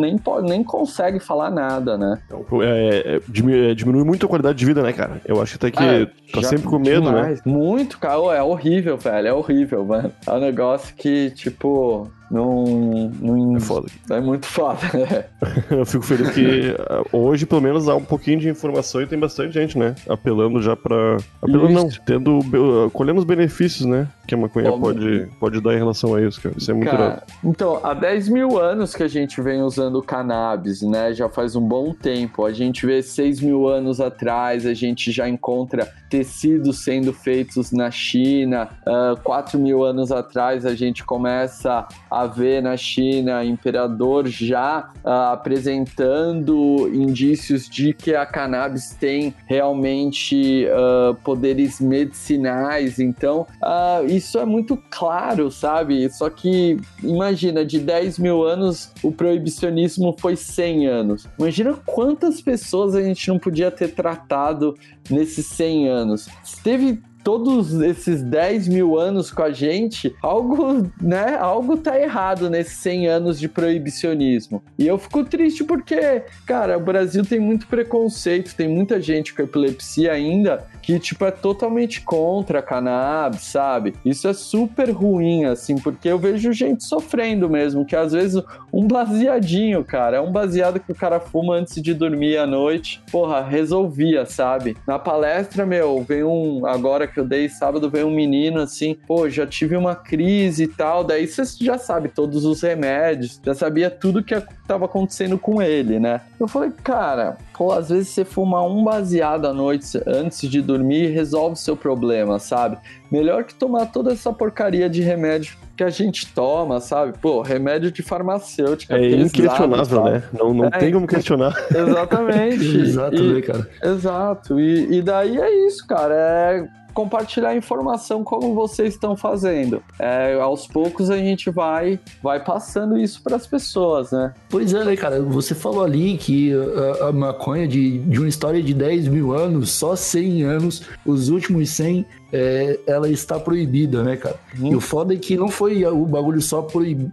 nem, 0.00 0.16
pode, 0.16 0.48
nem 0.48 0.64
consegue 0.64 1.20
falar 1.20 1.50
nada, 1.50 1.98
né? 1.98 2.18
Então, 2.24 2.62
é, 2.62 3.16
é, 3.16 3.20
diminui, 3.28 3.70
é, 3.70 3.74
diminui, 3.74 4.04
muito 4.04 4.24
a 4.24 4.28
qualidade 4.28 4.58
de 4.58 4.64
vida, 4.64 4.82
né, 4.82 4.92
cara? 4.94 5.20
Eu 5.26 5.42
acho 5.42 5.56
até 5.56 5.70
que 5.70 5.82
ah, 5.82 6.08
tá 6.32 6.42
sempre 6.42 6.66
com 6.66 6.78
medo, 6.78 7.12
né? 7.12 7.20
demais. 7.20 7.44
né? 7.44 7.52
Muito, 7.52 7.98
cara, 7.98 8.34
é 8.34 8.42
horrível, 8.42 8.96
velho, 8.96 9.28
é 9.28 9.32
horrível, 9.34 9.84
mano. 9.84 10.10
É 10.26 10.32
um 10.32 10.40
negócio 10.40 10.94
que, 10.96 11.30
tipo, 11.32 12.10
não, 12.30 13.10
não. 13.20 13.56
É 13.56 13.60
foda. 13.60 13.88
É 14.10 14.20
muito 14.20 14.46
foda, 14.46 14.80
né? 14.92 15.24
Eu 15.70 15.86
fico 15.86 16.04
feliz 16.04 16.30
que 16.30 16.74
ah, 16.78 17.02
hoje, 17.12 17.46
pelo 17.46 17.60
menos, 17.60 17.88
há 17.88 17.94
um 17.94 18.04
pouquinho 18.04 18.40
de 18.40 18.48
informação 18.48 19.00
e 19.00 19.06
tem 19.06 19.18
bastante 19.18 19.54
gente, 19.54 19.78
né? 19.78 19.94
Apelando 20.08 20.60
já 20.60 20.74
pra. 20.74 21.18
Apelando 21.40 21.72
isso. 21.72 21.98
não, 21.98 22.04
tendo. 22.04 22.90
colhendo 22.92 23.18
os 23.18 23.24
benefícios, 23.24 23.86
né? 23.86 24.08
Que 24.26 24.34
a 24.34 24.38
maconha 24.38 24.72
pode, 24.72 25.28
pode 25.38 25.60
dar 25.60 25.74
em 25.74 25.78
relação 25.78 26.14
a 26.14 26.22
isso, 26.22 26.40
cara. 26.40 26.54
Isso 26.58 26.70
é 26.70 26.74
muito 26.74 26.90
cara, 26.90 27.22
Então, 27.44 27.80
há 27.82 27.94
10 27.94 28.28
mil 28.28 28.58
anos 28.58 28.94
que 28.94 29.02
a 29.02 29.08
gente 29.08 29.40
vem 29.40 29.62
usando 29.62 30.02
cannabis, 30.02 30.82
né? 30.82 31.12
Já 31.12 31.28
faz 31.28 31.54
um 31.54 31.66
bom 31.66 31.92
tempo. 31.92 32.44
A 32.44 32.52
gente 32.52 32.84
vê 32.84 33.02
6 33.02 33.40
mil 33.40 33.68
anos 33.68 34.00
atrás, 34.00 34.66
a 34.66 34.74
gente 34.74 35.12
já 35.12 35.28
encontra 35.28 35.92
tecidos 36.10 36.82
sendo 36.82 37.12
feitos 37.12 37.72
na 37.72 37.90
China. 37.90 38.68
Uh, 38.86 39.14
ah, 39.14 39.16
4 39.22 39.58
mil 39.58 39.84
anos 39.84 40.10
atrás, 40.10 40.66
a 40.66 40.74
gente 40.74 41.04
começa 41.04 41.86
a 42.10 42.26
ver 42.26 42.62
na 42.62 42.76
China 42.76 43.44
imperador 43.44 44.26
já 44.26 44.90
uh, 45.04 45.32
apresentando 45.32 46.88
indícios 46.92 47.68
de 47.68 47.92
que 47.92 48.14
a 48.14 48.26
cannabis 48.26 48.94
tem 48.98 49.34
realmente 49.46 50.66
uh, 50.66 51.14
poderes 51.16 51.80
medicinais. 51.80 52.98
Então, 52.98 53.46
uh, 53.62 54.06
isso 54.16 54.38
é 54.38 54.44
muito 54.44 54.76
claro, 54.90 55.50
sabe? 55.50 56.10
Só 56.10 56.28
que 56.30 56.78
imagina, 57.02 57.64
de 57.64 57.78
10 57.78 58.18
mil 58.18 58.44
anos, 58.44 58.92
o 59.02 59.12
proibicionismo 59.12 60.14
foi 60.18 60.36
100 60.36 60.86
anos. 60.86 61.28
Imagina 61.38 61.74
quantas 61.84 62.40
pessoas 62.40 62.94
a 62.94 63.02
gente 63.02 63.28
não 63.28 63.38
podia 63.38 63.70
ter 63.70 63.94
tratado 63.94 64.74
nesses 65.10 65.46
100 65.46 65.88
anos. 65.88 66.28
Teve 66.62 67.00
todos 67.26 67.74
esses 67.80 68.22
10 68.22 68.68
mil 68.68 68.96
anos 68.96 69.32
com 69.32 69.42
a 69.42 69.50
gente, 69.50 70.14
algo, 70.22 70.88
né, 71.02 71.36
algo 71.40 71.76
tá 71.76 72.00
errado 72.00 72.48
nesses 72.48 72.74
100 72.74 73.08
anos 73.08 73.40
de 73.40 73.48
proibicionismo. 73.48 74.62
E 74.78 74.86
eu 74.86 74.96
fico 74.96 75.24
triste 75.24 75.64
porque, 75.64 76.22
cara, 76.46 76.78
o 76.78 76.80
Brasil 76.80 77.24
tem 77.24 77.40
muito 77.40 77.66
preconceito, 77.66 78.54
tem 78.54 78.68
muita 78.68 79.00
gente 79.00 79.34
com 79.34 79.42
epilepsia 79.42 80.12
ainda 80.12 80.68
que, 80.86 81.00
tipo, 81.00 81.24
é 81.24 81.32
totalmente 81.32 82.00
contra 82.02 82.60
a 82.60 82.62
cannabis, 82.62 83.40
sabe? 83.40 83.94
Isso 84.04 84.28
é 84.28 84.32
super 84.32 84.88
ruim, 84.90 85.44
assim, 85.44 85.78
porque 85.78 86.08
eu 86.08 86.20
vejo 86.20 86.52
gente 86.52 86.84
sofrendo 86.84 87.50
mesmo, 87.50 87.84
que 87.84 87.96
às 87.96 88.12
vezes 88.12 88.40
um 88.72 88.86
baseadinho, 88.86 89.82
cara, 89.82 90.18
é 90.18 90.20
um 90.20 90.30
baseado 90.30 90.78
que 90.78 90.92
o 90.92 90.94
cara 90.94 91.18
fuma 91.18 91.56
antes 91.56 91.82
de 91.82 91.92
dormir 91.92 92.36
à 92.36 92.46
noite, 92.46 93.02
porra, 93.10 93.42
resolvia, 93.42 94.24
sabe? 94.26 94.76
Na 94.86 94.96
palestra, 94.96 95.66
meu, 95.66 96.04
vem 96.04 96.22
um, 96.22 96.64
agora 96.64 97.08
que 97.08 97.15
eu 97.20 97.24
dei 97.24 97.48
sábado, 97.48 97.90
vem 97.90 98.04
um 98.04 98.10
menino 98.10 98.60
assim, 98.60 98.94
pô, 99.06 99.28
já 99.28 99.46
tive 99.46 99.76
uma 99.76 99.94
crise 99.94 100.64
e 100.64 100.68
tal, 100.68 101.04
daí 101.04 101.26
você 101.26 101.42
já 101.60 101.78
sabe 101.78 102.08
todos 102.08 102.44
os 102.44 102.62
remédios, 102.62 103.40
já 103.44 103.54
sabia 103.54 103.90
tudo 103.90 104.22
que 104.22 104.34
estava 104.34 104.84
acontecendo 104.84 105.38
com 105.38 105.60
ele, 105.62 105.98
né? 105.98 106.20
Eu 106.38 106.48
falei, 106.48 106.70
cara, 106.82 107.36
pô, 107.56 107.72
às 107.72 107.88
vezes 107.88 108.08
você 108.08 108.24
fuma 108.24 108.62
um 108.62 108.84
baseado 108.84 109.46
à 109.46 109.52
noite 109.52 110.00
antes 110.06 110.48
de 110.48 110.60
dormir 110.60 111.08
resolve 111.08 111.56
seu 111.56 111.76
problema, 111.76 112.38
sabe? 112.38 112.78
Melhor 113.10 113.44
que 113.44 113.54
tomar 113.54 113.86
toda 113.86 114.12
essa 114.12 114.32
porcaria 114.32 114.88
de 114.88 115.00
remédio 115.00 115.56
que 115.76 115.84
a 115.84 115.90
gente 115.90 116.32
toma, 116.32 116.80
sabe? 116.80 117.12
Pô, 117.20 117.42
remédio 117.42 117.92
de 117.92 118.02
farmacêutica. 118.02 118.96
É 118.96 119.00
pesado, 119.00 119.22
inquestionável, 119.22 119.84
sabe? 119.84 120.10
né? 120.10 120.22
Não, 120.32 120.54
não 120.54 120.64
é, 120.64 120.70
tem 120.70 120.92
como 120.92 121.06
questionar. 121.06 121.54
Exatamente. 121.70 122.64
Exato, 122.80 123.16
e, 123.16 123.34
né, 123.34 123.40
cara? 123.42 123.70
Exato. 123.82 124.60
E, 124.60 124.98
e 124.98 125.02
daí 125.02 125.38
é 125.38 125.66
isso, 125.66 125.86
cara. 125.86 126.14
É 126.14 126.85
compartilhar 126.96 127.54
informação 127.54 128.24
como 128.24 128.54
vocês 128.54 128.94
estão 128.94 129.14
fazendo. 129.14 129.82
É, 129.98 130.32
aos 130.40 130.66
poucos 130.66 131.10
a 131.10 131.18
gente 131.18 131.50
vai, 131.50 132.00
vai 132.22 132.42
passando 132.42 132.96
isso 132.96 133.22
para 133.22 133.36
as 133.36 133.46
pessoas, 133.46 134.12
né? 134.12 134.32
Pois 134.48 134.72
é, 134.72 134.82
né, 134.82 134.96
cara? 134.96 135.20
Você 135.20 135.54
falou 135.54 135.84
ali 135.84 136.16
que 136.16 136.54
a, 137.02 137.08
a, 137.08 137.12
maconha 137.12 137.68
de, 137.68 137.98
de 137.98 138.18
uma 138.18 138.28
história 138.28 138.62
de 138.62 138.72
10 138.72 139.08
mil 139.08 139.34
anos, 139.34 139.72
só 139.72 139.94
100 139.94 140.42
anos, 140.44 140.82
os 141.04 141.28
últimos 141.28 141.68
100, 141.68 142.06
é, 142.32 142.80
ela 142.86 143.10
está 143.10 143.38
proibida, 143.38 144.02
né, 144.02 144.16
cara? 144.16 144.36
Hum. 144.58 144.72
E 144.72 144.74
o 144.74 144.80
foda 144.80 145.12
é 145.12 145.18
que 145.18 145.36
não 145.36 145.48
foi 145.48 145.84
o 145.84 146.06
bagulho 146.06 146.40
só 146.40 146.66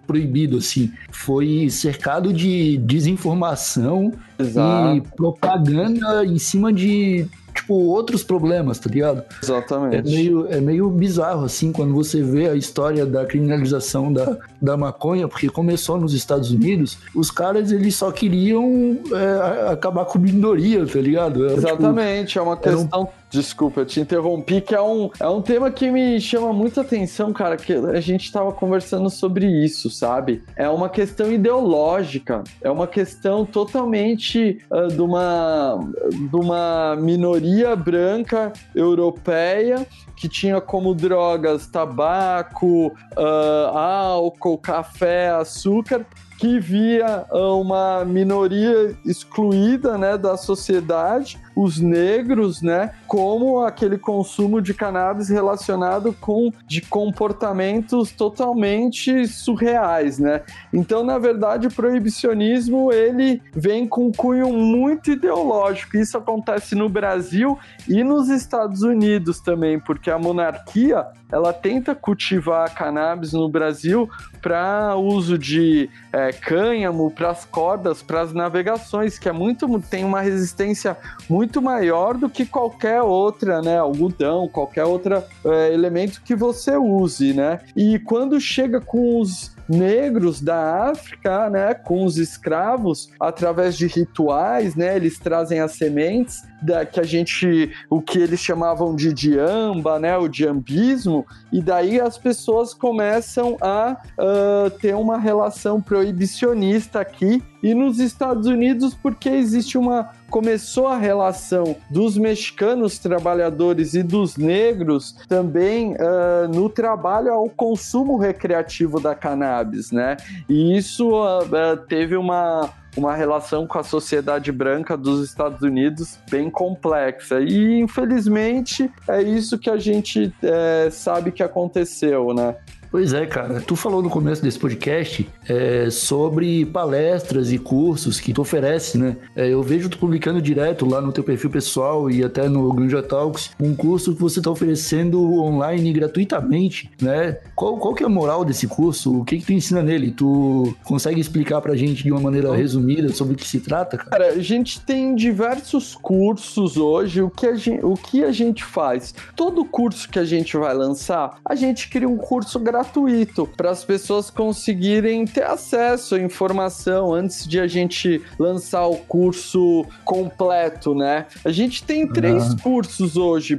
proibido, 0.08 0.60
assim. 0.60 0.94
Foi 1.12 1.70
cercado 1.70 2.32
de 2.32 2.78
desinformação 2.78 4.14
Exato. 4.40 4.96
e 4.96 5.02
propaganda 5.02 6.26
em 6.26 6.40
cima 6.40 6.72
de 6.72 7.28
tipo, 7.54 7.74
outros 7.74 8.24
problemas, 8.24 8.80
tá 8.80 8.90
ligado? 8.90 9.24
Exatamente. 9.42 9.98
É 9.98 10.02
meio, 10.02 10.48
é 10.48 10.60
meio 10.60 10.90
bizarro, 10.90 11.46
assim, 11.46 11.72
quando 11.72 11.94
você 11.94 12.22
vê 12.22 12.50
a 12.50 12.56
história 12.56 13.06
da 13.06 13.26
criminalização 13.26 14.12
da, 14.12 14.38
da 14.62 14.76
maconha, 14.76 15.28
porque 15.28 15.50
começou 15.50 16.00
nos 16.00 16.14
Estados 16.14 16.52
Unidos, 16.52 16.98
os 17.16 17.30
caras, 17.30 17.72
eles 17.72 17.96
só 17.96 18.12
queriam 18.12 18.98
é, 19.12 19.72
acabar 19.72 20.06
com 20.06 20.20
minoria, 20.20 20.86
tá 20.86 21.00
ligado? 21.00 21.46
Era, 21.46 21.56
tipo, 21.56 21.68
Exatamente, 21.68 22.28
tipo, 22.28 22.40
é 22.40 22.42
uma 22.42 22.58
questão 22.58 23.10
desculpa, 23.34 23.82
eu 23.82 23.86
te 23.86 24.00
interrompi, 24.00 24.62
que 24.62 24.76
é 24.76 24.82
um, 24.82 25.10
é 25.20 25.28
um 25.28 25.42
tema 25.42 25.72
que 25.72 25.90
me 25.90 26.22
chama 26.22 26.54
muita 26.54 26.82
atenção, 26.82 27.34
cara, 27.34 27.58
que 27.58 27.74
a 27.74 28.00
gente 28.00 28.32
tava 28.32 28.54
conversando 28.54 29.10
sobre 29.10 29.48
isso, 29.48 29.90
sabe? 29.90 30.44
É 30.56 30.70
uma 30.70 30.88
questão 30.88 31.32
ideológica, 31.32 32.44
é 32.62 32.70
uma 32.70 32.86
questão 32.86 33.44
totalmente 33.44 34.60
uh, 34.70 34.88
de, 34.88 35.02
uma, 35.02 35.80
de 36.12 36.36
uma 36.36 36.96
minoria 36.96 37.76
branca 37.76 38.54
europeia 38.76 39.86
que 40.16 40.30
tinha 40.30 40.62
como 40.62 40.94
drogas 40.94 41.66
tabaco, 41.66 42.88
uh, 42.88 43.76
álcool, 43.78 44.60
café, 44.60 45.32
açúcar, 45.32 46.06
que 46.38 46.60
via 46.60 47.26
uma 47.32 48.04
minoria 48.06 48.96
excluída 49.06 49.98
né, 49.98 50.18
da 50.18 50.36
sociedade 50.36 51.40
os 51.56 51.80
negros, 51.80 52.62
né, 52.62 52.92
como 53.08 53.62
aquele 53.62 53.98
consumo 53.98 54.62
de 54.62 54.74
cannabis 54.74 55.30
relacionado 55.30 56.14
com 56.20 56.52
de 56.66 56.82
comportamentos 56.82 58.12
totalmente 58.12 59.28
surreais, 59.28 60.20
né? 60.20 60.42
Então, 60.72 61.04
na 61.04 61.18
verdade, 61.18 61.68
o 61.68 61.72
proibicionismo 61.72 62.92
ele 62.92 63.42
vem 63.54 63.88
com 63.88 64.12
cunho 64.12 64.52
muito 64.52 65.12
ideológico. 65.12 65.98
Isso 65.98 66.18
acontece 66.18 66.76
no 66.76 66.90
Brasil 66.90 67.58
e 67.88 68.04
nos 68.04 68.30
Estados 68.30 68.82
Unidos 68.82 69.40
também, 69.40 69.80
porque 69.80 70.10
a 70.10 70.18
monarquia 70.18 71.06
ela 71.32 71.52
tenta 71.52 71.96
cultivar 71.96 72.68
a 72.68 72.70
cannabis 72.70 73.34
no 73.34 73.50
Brasil 73.50 74.08
para 74.40 74.96
uso 74.96 75.36
de 75.36 75.90
é, 76.12 76.32
cânhamo, 76.32 77.10
para 77.10 77.32
as 77.32 77.44
cordas, 77.44 78.04
para 78.04 78.22
as 78.22 78.34
navegações, 78.34 79.18
que 79.18 79.28
é 79.28 79.32
muito 79.32 79.68
tem 79.90 80.06
uma 80.06 80.22
resistência 80.22 80.96
muito 81.28 81.43
muito 81.44 81.62
maior 81.62 82.18
do 82.18 82.30
que 82.30 82.46
qualquer 82.46 83.02
outra, 83.02 83.62
né, 83.62 83.78
algodão, 83.78 84.48
qualquer 84.48 84.86
outro 84.86 85.22
é, 85.46 85.74
elemento 85.74 86.22
que 86.24 86.34
você 86.36 86.78
use, 86.78 87.34
né? 87.34 87.60
E 87.76 88.00
quando 88.00 88.40
chega 88.40 88.80
com 88.80 89.20
os 89.20 89.54
negros 89.68 90.42
da 90.42 90.90
África, 90.90 91.50
né, 91.50 91.74
com 91.74 92.06
os 92.06 92.18
escravos, 92.18 93.10
através 93.20 93.78
de 93.78 93.88
rituais, 93.88 94.76
né, 94.76 94.96
eles 94.96 95.20
trazem 95.20 95.60
as 95.60 95.74
sementes 95.74 96.44
da, 96.62 96.86
que 96.86 97.00
a 97.00 97.04
gente, 97.04 97.72
o 97.90 98.02
que 98.02 98.20
eles 98.20 98.40
chamavam 98.40 98.96
de 98.96 99.14
diamba, 99.14 100.00
né, 100.00 100.18
o 100.18 100.28
diambismo, 100.28 101.26
e 101.52 101.62
daí 101.62 102.00
as 102.00 102.18
pessoas 102.18 102.74
começam 102.74 103.58
a 103.62 103.98
uh, 104.18 104.70
ter 104.80 104.96
uma 104.96 105.18
relação 105.18 105.82
proibicionista 105.82 107.00
aqui 107.00 107.42
e 107.62 107.74
nos 107.74 108.00
Estados 108.00 108.48
Unidos 108.48 108.94
porque 108.94 109.30
existe 109.30 109.78
uma 109.78 110.10
começou 110.34 110.88
a 110.88 110.98
relação 110.98 111.76
dos 111.92 112.18
mexicanos 112.18 112.98
trabalhadores 112.98 113.94
e 113.94 114.02
dos 114.02 114.36
negros 114.36 115.16
também 115.28 115.94
uh, 115.94 116.48
no 116.52 116.70
trabalho 116.70 117.32
ao 117.32 117.48
consumo 117.48 118.18
recreativo 118.18 119.00
da 119.00 119.14
cannabis, 119.14 119.92
né? 119.92 120.18
E 120.50 120.76
isso 120.76 121.12
uh, 121.12 121.78
teve 121.88 122.16
uma 122.16 122.72
uma 122.96 123.16
relação 123.16 123.66
com 123.66 123.80
a 123.80 123.84
sociedade 123.84 124.52
branca 124.52 124.96
dos 124.96 125.28
Estados 125.28 125.62
Unidos 125.62 126.20
bem 126.30 126.50
complexa. 126.50 127.40
E, 127.40 127.80
infelizmente, 127.80 128.92
é 129.08 129.22
isso 129.22 129.58
que 129.58 129.70
a 129.70 129.78
gente 129.78 130.32
é, 130.44 130.90
sabe 130.92 131.32
que 131.32 131.42
aconteceu, 131.42 132.36
né? 132.36 132.56
Pois 132.94 133.12
é, 133.12 133.26
cara. 133.26 133.60
Tu 133.60 133.76
falou 133.76 134.04
no 134.04 134.10
começo 134.10 134.44
desse 134.44 134.60
podcast 134.60 135.28
é, 135.50 135.90
sobre 135.90 136.64
palestras 136.64 137.52
e 137.52 137.58
cursos 137.58 138.20
que 138.20 138.32
tu 138.32 138.44
oferece, 138.44 139.00
né? 139.00 139.18
É, 139.36 139.50
eu 139.50 139.64
vejo 139.64 139.90
tu 139.90 139.98
publicando 139.98 140.40
direto 140.40 140.86
lá 140.86 141.02
no 141.02 141.12
teu 141.12 141.24
perfil 141.24 141.50
pessoal 141.50 142.08
e 142.08 142.24
até 142.24 142.48
no 142.48 142.72
Granja 142.72 143.02
Talks 143.02 143.50
um 143.60 143.76
curso 143.76 144.14
que 144.14 144.22
você 144.22 144.40
está 144.40 144.52
oferecendo 144.52 145.20
online 145.40 145.92
gratuitamente, 145.92 146.92
né? 147.02 147.40
Qual, 147.56 147.78
qual 147.80 147.96
que 147.96 148.04
é 148.04 148.06
a 148.06 148.10
moral 148.10 148.46
desse 148.46 148.68
curso? 148.68 149.22
O 149.22 149.26
que 149.26 149.40
que 149.40 149.46
tu 149.48 149.54
ensina 149.54 149.82
nele? 149.82 150.12
Tu 150.12 150.78
consegue 150.84 151.20
explicar 151.20 151.62
pra 151.62 151.76
gente 151.76 152.04
de 152.04 152.12
uma 152.12 152.22
maneira 152.22 152.56
resumida 152.56 153.10
sobre 153.10 153.34
o 153.34 153.38
que 153.38 153.48
se 153.48 153.60
trata, 153.60 153.98
cara? 153.98 154.12
Cara, 154.12 154.28
a 154.34 154.40
gente 154.40 154.80
tem 154.80 155.16
diversos 155.16 155.96
cursos 155.96 156.78
hoje. 156.78 157.24
O 157.24 157.32
que 157.32 157.48
a 157.48 157.56
gente, 157.56 157.84
o 157.84 157.96
que 157.96 158.24
a 158.24 158.32
gente 158.32 158.64
faz? 158.64 159.16
Todo 159.36 159.66
curso 159.66 160.08
que 160.08 160.20
a 160.20 160.26
gente 160.26 160.56
vai 160.56 160.76
lançar, 160.76 161.40
a 161.44 161.56
gente 161.56 161.90
cria 161.90 162.08
um 162.08 162.18
curso 162.18 162.60
gratuito 162.60 162.83
gratuito 162.84 163.48
para 163.48 163.72
as 163.72 163.84
pessoas 163.84 164.30
conseguirem 164.30 165.26
ter 165.26 165.44
acesso 165.44 166.16
à 166.16 166.20
informação 166.20 167.14
antes 167.14 167.48
de 167.48 167.60
a 167.60 167.66
gente 167.66 168.22
lançar 168.38 168.86
o 168.86 168.98
curso 168.98 169.86
completo, 170.04 170.94
né? 170.94 171.26
A 171.46 171.52
gente 171.52 171.84
tem 171.84 172.08
três 172.08 172.54
cursos 172.56 173.16
hoje, 173.16 173.58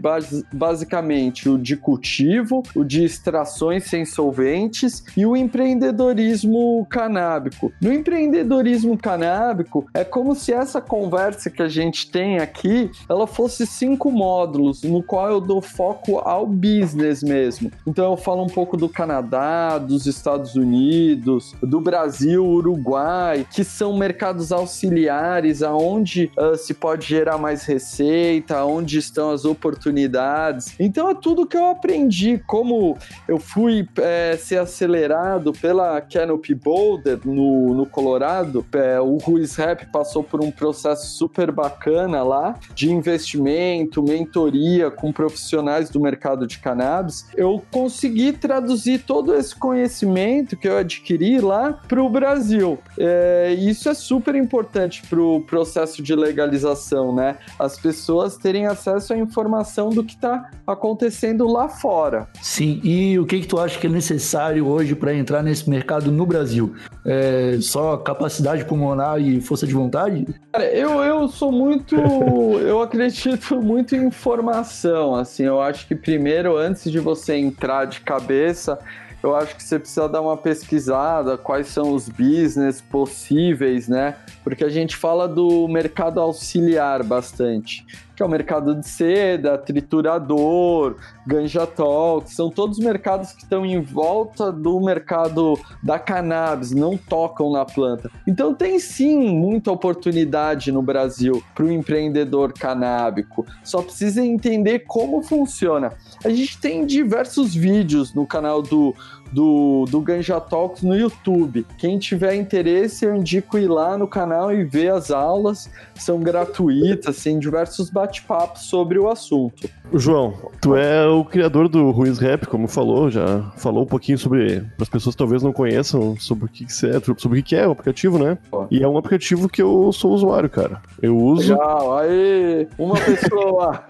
basicamente: 0.52 1.48
o 1.48 1.58
de 1.58 1.76
cultivo, 1.76 2.62
o 2.74 2.84
de 2.84 3.02
extrações 3.04 3.84
sem 3.84 4.04
solventes 4.04 5.02
e 5.16 5.24
o 5.24 5.34
empreendedorismo 5.34 6.86
canábico. 6.90 7.72
No 7.80 7.92
empreendedorismo 7.92 8.96
canábico, 8.98 9.86
é 9.94 10.04
como 10.04 10.34
se 10.34 10.52
essa 10.52 10.80
conversa 10.80 11.48
que 11.50 11.62
a 11.62 11.68
gente 11.68 12.10
tem 12.10 12.38
aqui, 12.38 12.90
ela 13.08 13.26
fosse 13.26 13.66
cinco 13.66 14.10
módulos, 14.10 14.82
no 14.82 15.02
qual 15.02 15.30
eu 15.30 15.40
dou 15.40 15.62
foco 15.62 16.18
ao 16.18 16.46
business 16.46 17.22
mesmo. 17.22 17.70
Então 17.86 18.12
eu 18.12 18.16
falo 18.16 18.44
um 18.44 18.48
pouco 18.48 18.76
do 18.76 18.88
cannabis 18.88 19.13
Canadá, 19.14 19.78
dos 19.78 20.06
Estados 20.06 20.56
Unidos, 20.56 21.54
do 21.62 21.80
Brasil, 21.80 22.44
Uruguai, 22.44 23.46
que 23.52 23.62
são 23.62 23.96
mercados 23.96 24.50
auxiliares 24.50 25.62
aonde 25.62 26.32
uh, 26.36 26.56
se 26.56 26.74
pode 26.74 27.06
gerar 27.06 27.38
mais 27.38 27.64
receita, 27.64 28.64
onde 28.64 28.98
estão 28.98 29.30
as 29.30 29.44
oportunidades. 29.44 30.74
Então 30.80 31.08
é 31.08 31.14
tudo 31.14 31.46
que 31.46 31.56
eu 31.56 31.66
aprendi, 31.66 32.42
como 32.46 32.96
eu 33.28 33.38
fui 33.38 33.88
é, 33.98 34.36
ser 34.36 34.58
acelerado 34.58 35.52
pela 35.52 36.00
Canopy 36.00 36.54
Boulder 36.54 37.20
no, 37.24 37.72
no 37.72 37.86
Colorado, 37.86 38.66
é, 38.72 39.00
o 39.00 39.16
Ruiz 39.18 39.54
Rap 39.54 39.86
passou 39.92 40.24
por 40.24 40.42
um 40.42 40.50
processo 40.50 41.06
super 41.16 41.52
bacana 41.52 42.22
lá 42.24 42.58
de 42.74 42.90
investimento, 42.90 44.02
mentoria 44.02 44.90
com 44.90 45.12
profissionais 45.12 45.88
do 45.88 46.00
mercado 46.00 46.46
de 46.46 46.58
cannabis. 46.58 47.26
Eu 47.36 47.62
consegui 47.70 48.32
traduzir 48.32 49.03
todo 49.06 49.34
esse 49.34 49.54
conhecimento 49.54 50.56
que 50.56 50.68
eu 50.68 50.76
adquiri 50.76 51.40
lá 51.40 51.72
para 51.88 52.02
o 52.02 52.08
Brasil. 52.08 52.78
É, 52.98 53.54
isso 53.58 53.88
é 53.88 53.94
super 53.94 54.34
importante 54.34 55.02
para 55.08 55.20
o 55.20 55.40
processo 55.40 56.02
de 56.02 56.14
legalização, 56.14 57.14
né? 57.14 57.36
As 57.58 57.78
pessoas 57.78 58.36
terem 58.36 58.66
acesso 58.66 59.12
à 59.12 59.16
informação 59.18 59.90
do 59.90 60.02
que 60.02 60.14
está 60.14 60.50
acontecendo 60.66 61.46
lá 61.46 61.68
fora. 61.68 62.28
Sim, 62.42 62.80
e 62.82 63.18
o 63.18 63.26
que, 63.26 63.40
que 63.40 63.46
tu 63.46 63.58
acha 63.58 63.78
que 63.78 63.86
é 63.86 63.90
necessário 63.90 64.66
hoje 64.66 64.94
para 64.94 65.14
entrar 65.14 65.42
nesse 65.42 65.68
mercado 65.68 66.10
no 66.10 66.26
Brasil? 66.26 66.74
É 67.04 67.58
só 67.60 67.96
capacidade 67.98 68.64
pulmonar 68.64 69.20
e 69.20 69.40
força 69.40 69.66
de 69.66 69.74
vontade? 69.74 70.26
Cara, 70.52 70.64
eu, 70.66 71.02
eu 71.02 71.28
sou 71.28 71.52
muito. 71.52 71.94
eu 72.60 72.80
acredito 72.80 73.60
muito 73.60 73.94
em 73.94 74.06
informação. 74.06 75.14
Assim, 75.14 75.44
eu 75.44 75.60
acho 75.60 75.86
que 75.86 75.94
primeiro, 75.94 76.56
antes 76.56 76.90
de 76.90 76.98
você 76.98 77.36
entrar 77.36 77.84
de 77.86 78.00
cabeça, 78.00 78.78
eu 79.24 79.34
acho 79.34 79.56
que 79.56 79.62
você 79.62 79.78
precisa 79.78 80.06
dar 80.06 80.20
uma 80.20 80.36
pesquisada, 80.36 81.38
quais 81.38 81.68
são 81.68 81.94
os 81.94 82.10
business 82.10 82.82
possíveis, 82.82 83.88
né? 83.88 84.16
Porque 84.42 84.62
a 84.62 84.68
gente 84.68 84.94
fala 84.94 85.26
do 85.26 85.66
mercado 85.66 86.20
auxiliar 86.20 87.02
bastante, 87.02 87.86
que 88.14 88.22
é 88.22 88.26
o 88.26 88.28
mercado 88.28 88.74
de 88.74 88.86
seda, 88.86 89.56
triturador, 89.56 90.96
ganja 91.26 91.66
talk, 91.66 92.32
são 92.32 92.50
todos 92.50 92.78
mercados 92.78 93.32
que 93.32 93.42
estão 93.42 93.64
em 93.64 93.80
volta 93.80 94.52
do 94.52 94.80
mercado 94.80 95.58
da 95.82 95.98
cannabis, 95.98 96.70
não 96.70 96.96
tocam 96.96 97.50
na 97.50 97.64
planta. 97.64 98.10
Então 98.26 98.54
tem 98.54 98.78
sim 98.78 99.30
muita 99.30 99.72
oportunidade 99.72 100.70
no 100.70 100.82
Brasil 100.82 101.42
para 101.54 101.64
o 101.64 101.72
empreendedor 101.72 102.52
canábico, 102.52 103.46
só 103.62 103.82
precisa 103.82 104.24
entender 104.24 104.80
como 104.80 105.22
funciona. 105.22 105.92
A 106.24 106.28
gente 106.28 106.58
tem 106.60 106.86
diversos 106.86 107.54
vídeos 107.54 108.14
no 108.14 108.26
canal 108.26 108.62
do 108.62 108.94
do, 109.34 109.84
do 109.90 110.00
Ganja 110.00 110.40
Talks 110.40 110.82
no 110.82 110.96
YouTube. 110.96 111.66
Quem 111.76 111.98
tiver 111.98 112.36
interesse, 112.36 113.04
eu 113.04 113.14
indico 113.14 113.58
ir 113.58 113.66
lá 113.66 113.98
no 113.98 114.06
canal 114.06 114.54
e 114.54 114.64
ver 114.64 114.92
as 114.92 115.10
aulas. 115.10 115.68
São 115.96 116.20
gratuitas, 116.20 117.22
tem 117.22 117.38
diversos 117.38 117.90
bate-papos 117.90 118.62
sobre 118.62 118.96
o 118.98 119.10
assunto. 119.10 119.68
João, 119.98 120.34
tu 120.60 120.74
é 120.74 121.06
o 121.06 121.24
criador 121.24 121.68
do 121.68 121.90
Ruiz 121.90 122.18
Rap, 122.18 122.46
como 122.46 122.66
falou, 122.66 123.10
já 123.10 123.52
falou 123.56 123.84
um 123.84 123.86
pouquinho 123.86 124.18
sobre, 124.18 124.60
para 124.60 124.82
as 124.82 124.88
pessoas 124.88 125.14
que 125.14 125.18
talvez 125.18 125.42
não 125.42 125.52
conheçam, 125.52 126.16
sobre 126.18 126.46
o 126.46 126.48
que, 126.48 126.64
que 126.64 126.86
é, 126.86 127.00
sobre 127.16 127.40
o 127.40 127.42
que 127.42 127.54
é 127.54 127.66
o 127.66 127.70
aplicativo, 127.70 128.18
né? 128.18 128.36
E 128.70 128.82
é 128.82 128.88
um 128.88 128.98
aplicativo 128.98 129.48
que 129.48 129.62
eu 129.62 129.92
sou 129.92 130.12
usuário, 130.12 130.50
cara. 130.50 130.82
Eu 131.00 131.16
uso. 131.16 131.52
Legal, 131.52 131.98
aí, 131.98 132.66
uma 132.76 132.96
pessoa. 132.96 133.84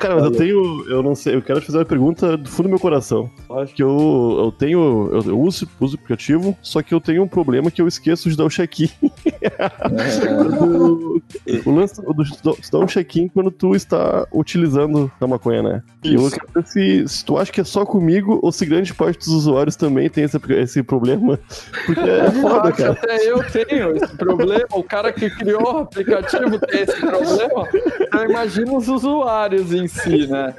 cara, 0.00 0.16
mas 0.16 0.24
eu 0.24 0.32
tenho, 0.32 0.84
eu 0.88 1.02
não 1.02 1.14
sei, 1.14 1.36
eu 1.36 1.42
quero 1.42 1.60
te 1.60 1.66
fazer 1.66 1.78
uma 1.78 1.84
pergunta 1.84 2.36
do 2.36 2.48
fundo 2.48 2.66
do 2.66 2.70
meu 2.70 2.80
coração. 2.80 3.30
Acho 3.50 3.74
que 3.74 3.82
eu, 3.82 4.36
eu 4.38 4.52
tenho, 4.52 5.10
eu, 5.12 5.22
eu 5.22 5.40
uso, 5.40 5.68
uso 5.80 5.96
o 5.96 5.98
aplicativo, 5.98 6.56
só 6.60 6.82
que 6.82 6.92
eu 6.92 7.00
tenho 7.00 7.22
um 7.22 7.28
problema 7.28 7.70
que 7.70 7.80
eu 7.80 7.86
esqueço 7.86 8.28
de 8.28 8.36
dar 8.36 8.44
o 8.44 8.50
check-in. 8.50 8.90
o 11.64 11.70
lance 11.70 12.02
do, 12.02 12.58
dá 12.70 12.78
um 12.78 12.86
check-in 12.86 13.28
quando 13.28 13.50
tu 13.50 13.76
está 13.76 14.26
utilizando 14.32 14.71
a 14.76 15.26
maconha, 15.26 15.62
né? 15.62 15.82
E 16.04 16.14
eu 16.14 16.30
quero 16.30 16.66
se, 16.66 17.06
se 17.08 17.24
tu 17.24 17.38
acha 17.38 17.52
que 17.52 17.60
é 17.60 17.64
só 17.64 17.84
comigo 17.84 18.38
ou 18.42 18.50
se 18.52 18.64
grande 18.66 18.92
parte 18.94 19.18
dos 19.20 19.28
usuários 19.28 19.76
também 19.76 20.08
tem 20.10 20.24
esse, 20.24 20.38
esse 20.50 20.82
problema. 20.82 21.38
Porque 21.86 22.00
é 22.00 22.30
foda, 22.30 22.68
Acho 22.68 22.76
cara. 22.76 22.92
até 22.92 23.24
eu 23.30 23.42
tenho 23.50 23.96
esse 23.96 24.16
problema. 24.16 24.66
O 24.72 24.82
cara 24.82 25.12
que 25.12 25.28
criou 25.30 25.62
o 25.74 25.78
aplicativo 25.78 26.58
tem 26.58 26.82
esse 26.82 27.00
problema. 27.00 27.68
Então 28.00 28.24
imagina 28.24 28.72
os 28.72 28.88
usuários 28.88 29.72
em 29.72 29.86
si, 29.86 30.26
né? 30.26 30.54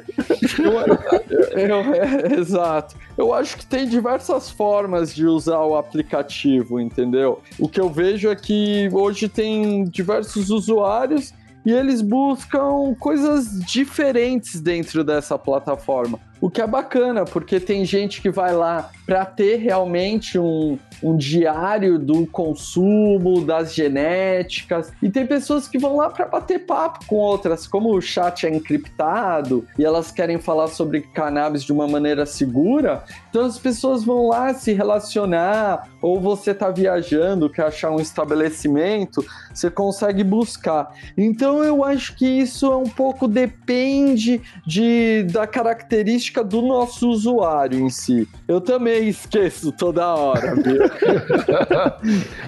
Eu- 0.59 1.59
eu- 1.59 1.93
é, 1.93 2.39
exato. 2.39 2.95
Eu 3.17 3.33
acho 3.33 3.57
que 3.57 3.65
tem 3.65 3.87
diversas 3.87 4.49
formas 4.49 5.13
de 5.13 5.25
usar 5.25 5.59
o 5.59 5.75
aplicativo, 5.75 6.79
entendeu? 6.79 7.41
O 7.59 7.67
que 7.69 7.79
eu 7.79 7.89
vejo 7.89 8.29
é 8.29 8.35
que 8.35 8.89
hoje 8.91 9.27
tem 9.29 9.83
diversos 9.85 10.49
usuários 10.49 11.33
e 11.65 11.71
eles 11.71 12.01
buscam 12.01 12.95
coisas 12.99 13.59
diferentes 13.65 14.59
dentro 14.59 15.03
dessa 15.03 15.37
plataforma. 15.37 16.19
O 16.43 16.49
que 16.49 16.61
é 16.61 16.67
bacana, 16.67 17.23
porque 17.23 17.57
tem 17.57 17.85
gente 17.85 18.21
que 18.21 18.29
vai 18.29 18.53
lá 18.53 18.91
para 19.05 19.23
ter 19.23 19.55
realmente 19.59 20.37
um, 20.37 20.77
um 21.01 21.15
diário 21.15 21.97
do 21.97 22.27
consumo, 22.27 23.45
das 23.45 23.73
genéticas, 23.73 24.91
e 25.01 25.09
tem 25.09 25.25
pessoas 25.25 25.69
que 25.69 25.77
vão 25.77 25.95
lá 25.95 26.09
para 26.09 26.25
bater 26.25 26.59
papo 26.59 27.05
com 27.07 27.15
outras, 27.15 27.65
como 27.65 27.95
o 27.95 28.01
chat 28.01 28.45
é 28.45 28.53
encriptado 28.53 29.65
e 29.79 29.85
elas 29.85 30.11
querem 30.11 30.37
falar 30.37 30.67
sobre 30.67 30.99
cannabis 30.99 31.63
de 31.63 31.71
uma 31.71 31.87
maneira 31.87 32.25
segura, 32.25 33.05
então 33.29 33.45
as 33.45 33.57
pessoas 33.57 34.03
vão 34.03 34.27
lá 34.27 34.53
se 34.53 34.73
relacionar, 34.73 35.87
ou 36.01 36.19
você 36.19 36.53
tá 36.53 36.69
viajando, 36.69 37.49
quer 37.49 37.67
achar 37.67 37.89
um 37.89 38.01
estabelecimento, 38.01 39.25
você 39.53 39.71
consegue 39.71 40.25
buscar. 40.25 40.91
Então 41.17 41.63
eu 41.63 41.85
acho 41.85 42.17
que 42.17 42.25
isso 42.25 42.65
é 42.65 42.75
um 42.75 42.89
pouco 42.89 43.29
depende 43.29 44.41
de, 44.67 45.23
da 45.31 45.47
característica 45.47 46.32
do 46.41 46.61
nosso 46.61 47.09
usuário 47.09 47.79
em 47.79 47.89
si. 47.89 48.27
Eu 48.47 48.61
também 48.61 49.09
esqueço 49.09 49.71
toda 49.71 50.15
hora, 50.15 50.55
viu? 50.55 50.83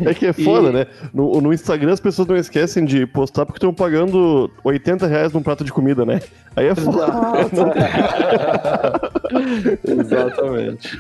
É 0.02 0.14
que 0.14 0.26
é 0.26 0.34
foda, 0.34 0.72
né? 0.72 0.88
No, 1.14 1.42
no 1.42 1.54
Instagram 1.54 1.94
as 1.94 2.00
pessoas 2.00 2.28
não 2.28 2.36
esquecem 2.36 2.86
de 2.86 3.06
postar 3.06 3.46
porque 3.46 3.58
estão 3.58 3.74
pagando 3.74 4.50
80 4.64 5.08
reais 5.08 5.34
num 5.34 5.42
prato 5.42 5.64
de 5.64 5.72
comida, 5.72 6.06
né? 6.06 6.20
Aí 6.56 6.68
é 6.68 6.76
foda. 6.76 7.06
Exatamente. 9.88 10.98